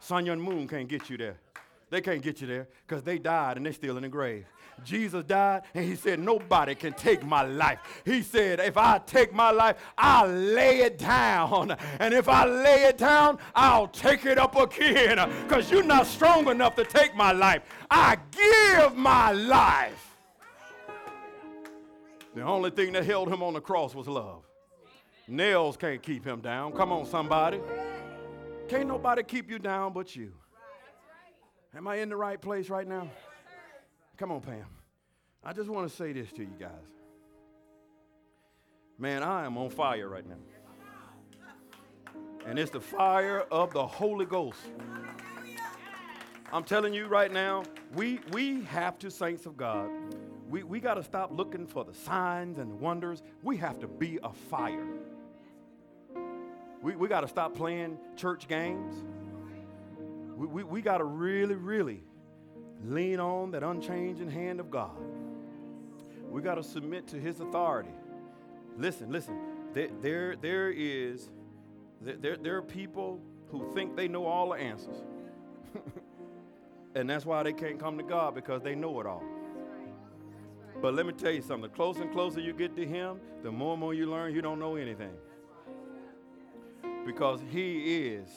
Sun 0.00 0.24
Myung 0.24 0.40
Moon 0.40 0.66
can't 0.66 0.88
get 0.88 1.08
you 1.08 1.16
there. 1.16 1.36
They 1.90 2.00
can't 2.00 2.22
get 2.22 2.40
you 2.40 2.46
there 2.46 2.68
because 2.86 3.02
they 3.02 3.18
died 3.18 3.56
and 3.56 3.66
they're 3.66 3.72
still 3.72 3.96
in 3.96 4.02
the 4.02 4.08
grave. 4.08 4.44
Jesus 4.84 5.24
died 5.24 5.62
and 5.74 5.84
he 5.84 5.96
said, 5.96 6.18
Nobody 6.18 6.74
can 6.74 6.92
take 6.92 7.24
my 7.24 7.42
life. 7.42 7.78
He 8.04 8.22
said, 8.22 8.60
If 8.60 8.76
I 8.76 8.98
take 8.98 9.32
my 9.32 9.50
life, 9.50 9.76
I'll 9.96 10.28
lay 10.28 10.80
it 10.80 10.98
down. 10.98 11.76
And 11.98 12.14
if 12.14 12.28
I 12.28 12.44
lay 12.44 12.84
it 12.84 12.98
down, 12.98 13.38
I'll 13.54 13.88
take 13.88 14.24
it 14.26 14.38
up 14.38 14.56
again 14.56 15.18
because 15.42 15.70
you're 15.70 15.82
not 15.82 16.06
strong 16.06 16.48
enough 16.48 16.76
to 16.76 16.84
take 16.84 17.14
my 17.16 17.32
life. 17.32 17.62
I 17.90 18.16
give 18.30 18.96
my 18.96 19.32
life. 19.32 20.16
The 22.34 22.42
only 22.42 22.70
thing 22.70 22.92
that 22.92 23.04
held 23.04 23.32
him 23.32 23.42
on 23.42 23.54
the 23.54 23.60
cross 23.60 23.94
was 23.94 24.06
love. 24.06 24.42
Nails 25.26 25.76
can't 25.76 26.02
keep 26.02 26.24
him 26.24 26.40
down. 26.40 26.72
Come 26.72 26.92
on, 26.92 27.06
somebody. 27.06 27.60
Can't 28.68 28.88
nobody 28.88 29.22
keep 29.22 29.50
you 29.50 29.58
down 29.58 29.92
but 29.92 30.14
you. 30.14 30.32
Am 31.74 31.88
I 31.88 31.96
in 31.96 32.08
the 32.08 32.16
right 32.16 32.40
place 32.40 32.68
right 32.68 32.86
now? 32.86 33.08
Come 34.16 34.32
on, 34.32 34.40
Pam. 34.40 34.64
I 35.44 35.52
just 35.52 35.68
want 35.68 35.88
to 35.88 35.94
say 35.94 36.12
this 36.12 36.32
to 36.32 36.42
you 36.42 36.54
guys. 36.58 36.70
Man, 38.98 39.22
I 39.22 39.44
am 39.44 39.58
on 39.58 39.68
fire 39.68 40.08
right 40.08 40.24
now. 40.26 40.36
And 42.46 42.58
it's 42.58 42.70
the 42.70 42.80
fire 42.80 43.40
of 43.50 43.72
the 43.74 43.86
Holy 43.86 44.24
Ghost. 44.24 44.58
I'm 46.50 46.64
telling 46.64 46.94
you 46.94 47.06
right 47.06 47.30
now, 47.30 47.64
we, 47.94 48.20
we 48.32 48.62
have 48.64 48.98
to, 49.00 49.10
saints 49.10 49.44
of 49.44 49.56
God, 49.56 49.90
we, 50.48 50.62
we 50.62 50.80
got 50.80 50.94
to 50.94 51.02
stop 51.02 51.30
looking 51.36 51.66
for 51.66 51.84
the 51.84 51.92
signs 51.92 52.58
and 52.58 52.70
the 52.70 52.76
wonders. 52.76 53.22
We 53.42 53.58
have 53.58 53.80
to 53.80 53.88
be 53.88 54.18
a 54.22 54.32
fire. 54.32 54.86
We, 56.80 56.96
we 56.96 57.08
got 57.08 57.20
to 57.20 57.28
stop 57.28 57.54
playing 57.54 57.98
church 58.16 58.48
games. 58.48 58.94
We, 60.36 60.46
we, 60.46 60.62
we 60.62 60.80
got 60.80 60.98
to 60.98 61.04
really, 61.04 61.56
really 61.56 62.02
lean 62.84 63.20
on 63.20 63.50
that 63.52 63.62
unchanging 63.62 64.30
hand 64.30 64.60
of 64.60 64.70
God. 64.70 64.96
We 66.30 66.42
got 66.42 66.56
to 66.56 66.62
submit 66.62 67.06
to 67.08 67.16
His 67.16 67.40
authority. 67.40 67.90
Listen, 68.76 69.10
listen. 69.10 69.38
There, 69.72 69.88
there, 70.02 70.36
there 70.36 70.70
is, 70.70 71.30
there, 72.00 72.36
there 72.36 72.56
are 72.56 72.62
people 72.62 73.20
who 73.50 73.72
think 73.74 73.96
they 73.96 74.08
know 74.08 74.26
all 74.26 74.50
the 74.50 74.56
answers. 74.56 75.02
and 76.94 77.08
that's 77.08 77.24
why 77.24 77.42
they 77.42 77.52
can't 77.52 77.78
come 77.78 77.96
to 77.98 78.04
God 78.04 78.34
because 78.34 78.62
they 78.62 78.74
know 78.74 79.00
it 79.00 79.06
all. 79.06 79.22
But 80.82 80.94
let 80.94 81.06
me 81.06 81.12
tell 81.12 81.32
you 81.32 81.42
something. 81.42 81.70
The 81.70 81.76
closer 81.76 82.02
and 82.02 82.12
closer 82.12 82.40
you 82.40 82.52
get 82.52 82.76
to 82.76 82.86
Him, 82.86 83.18
the 83.42 83.50
more 83.50 83.72
and 83.72 83.80
more 83.80 83.94
you 83.94 84.06
learn 84.06 84.34
you 84.34 84.42
don't 84.42 84.58
know 84.58 84.76
anything. 84.76 85.14
Because 87.06 87.40
He 87.50 88.06
is 88.08 88.28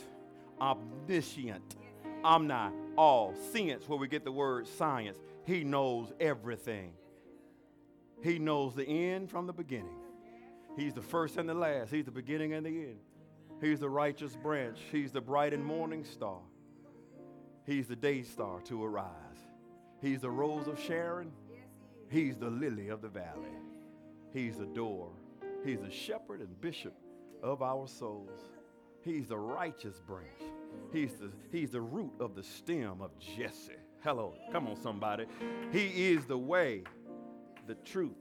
omniscient 0.62 1.76
omni, 2.24 2.76
all, 2.98 3.34
science, 3.52 3.88
where 3.88 4.00
we 4.00 4.08
get 4.08 4.24
the 4.24 4.32
word 4.32 4.68
science. 4.68 5.18
He 5.46 5.64
knows 5.64 6.12
everything. 6.20 6.94
He 8.22 8.40
knows 8.40 8.76
the 8.76 8.86
end 8.86 9.30
from 9.30 9.48
the 9.48 9.54
beginning. 9.54 9.96
He's 10.76 10.94
the 10.94 11.02
first 11.02 11.38
and 11.38 11.48
the 11.48 11.54
last. 11.54 11.92
He's 11.92 12.06
the 12.06 12.12
beginning 12.12 12.54
and 12.54 12.66
the 12.66 12.70
end. 12.70 13.00
He's 13.62 13.80
the 13.80 13.90
righteous 13.90 14.36
branch. 14.36 14.80
He's 14.92 15.12
the 15.12 15.22
bright 15.22 15.54
and 15.54 15.64
morning 15.64 16.04
star. 16.04 16.40
He's 17.66 17.88
the 17.88 17.96
day 17.96 18.24
star 18.24 18.62
to 18.62 18.84
arise. 18.84 19.08
He's 20.02 20.22
the 20.22 20.32
rose 20.32 20.68
of 20.68 20.80
Sharon. 20.80 21.32
He's 22.10 22.38
the 22.38 22.50
lily 22.50 22.90
of 22.90 23.02
the 23.02 23.10
valley. 23.10 23.58
He's 24.34 24.58
the 24.58 24.66
door. 24.66 25.12
He's 25.66 25.82
the 25.82 25.92
shepherd 25.92 26.40
and 26.40 26.60
bishop 26.62 26.94
of 27.44 27.62
our 27.62 27.88
souls. 27.88 28.40
He's 29.04 29.28
the 29.28 29.38
righteous 29.38 30.00
branch. 30.00 30.28
He's 30.92 31.14
the, 31.14 31.30
he's 31.52 31.72
the 31.72 31.82
root 31.82 32.14
of 32.20 32.36
the 32.36 32.44
stem 32.44 33.02
of 33.02 33.12
Jesse. 33.20 33.74
Hello. 34.02 34.34
Come 34.52 34.68
on, 34.68 34.76
somebody. 34.82 35.26
He 35.72 36.12
is 36.12 36.26
the 36.26 36.38
way, 36.38 36.84
the 37.68 37.76
truth. 37.76 38.16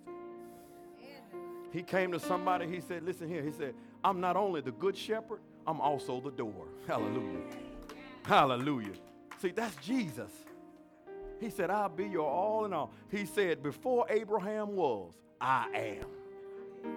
He 1.72 1.82
came 1.82 2.12
to 2.12 2.20
somebody, 2.20 2.66
he 2.66 2.80
said, 2.80 3.02
Listen 3.02 3.28
here. 3.28 3.42
He 3.42 3.52
said, 3.52 3.74
I'm 4.02 4.20
not 4.20 4.36
only 4.36 4.60
the 4.60 4.72
good 4.72 4.96
shepherd, 4.96 5.40
I'm 5.66 5.80
also 5.80 6.20
the 6.20 6.30
door. 6.30 6.66
Hallelujah. 6.86 7.42
Hallelujah. 8.24 8.94
See, 9.40 9.50
that's 9.50 9.76
Jesus. 9.76 10.30
He 11.40 11.50
said, 11.50 11.70
I'll 11.70 11.88
be 11.88 12.06
your 12.06 12.28
all 12.28 12.64
in 12.64 12.72
all. 12.72 12.92
He 13.10 13.26
said, 13.26 13.62
Before 13.62 14.06
Abraham 14.08 14.74
was, 14.74 15.12
I 15.40 15.68
am. 15.74 16.92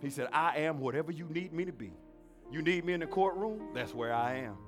He 0.00 0.10
said, 0.10 0.28
I 0.32 0.58
am 0.58 0.80
whatever 0.80 1.12
you 1.12 1.26
need 1.26 1.52
me 1.52 1.64
to 1.64 1.72
be. 1.72 1.92
You 2.52 2.60
need 2.60 2.84
me 2.84 2.92
in 2.92 3.00
the 3.00 3.06
courtroom? 3.06 3.68
That's 3.72 3.94
where 3.94 4.12
I 4.12 4.34
am. 4.34 4.58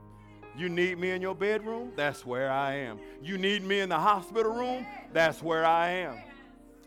You 0.56 0.70
need 0.70 0.98
me 0.98 1.10
in 1.10 1.20
your 1.20 1.34
bedroom? 1.34 1.92
That's 1.96 2.24
where 2.24 2.50
I 2.50 2.76
am. 2.76 2.98
You 3.22 3.36
need 3.36 3.62
me 3.62 3.80
in 3.80 3.90
the 3.90 3.98
hospital 3.98 4.52
room? 4.52 4.86
That's 5.12 5.42
where 5.42 5.66
I 5.66 5.90
am. 5.90 6.16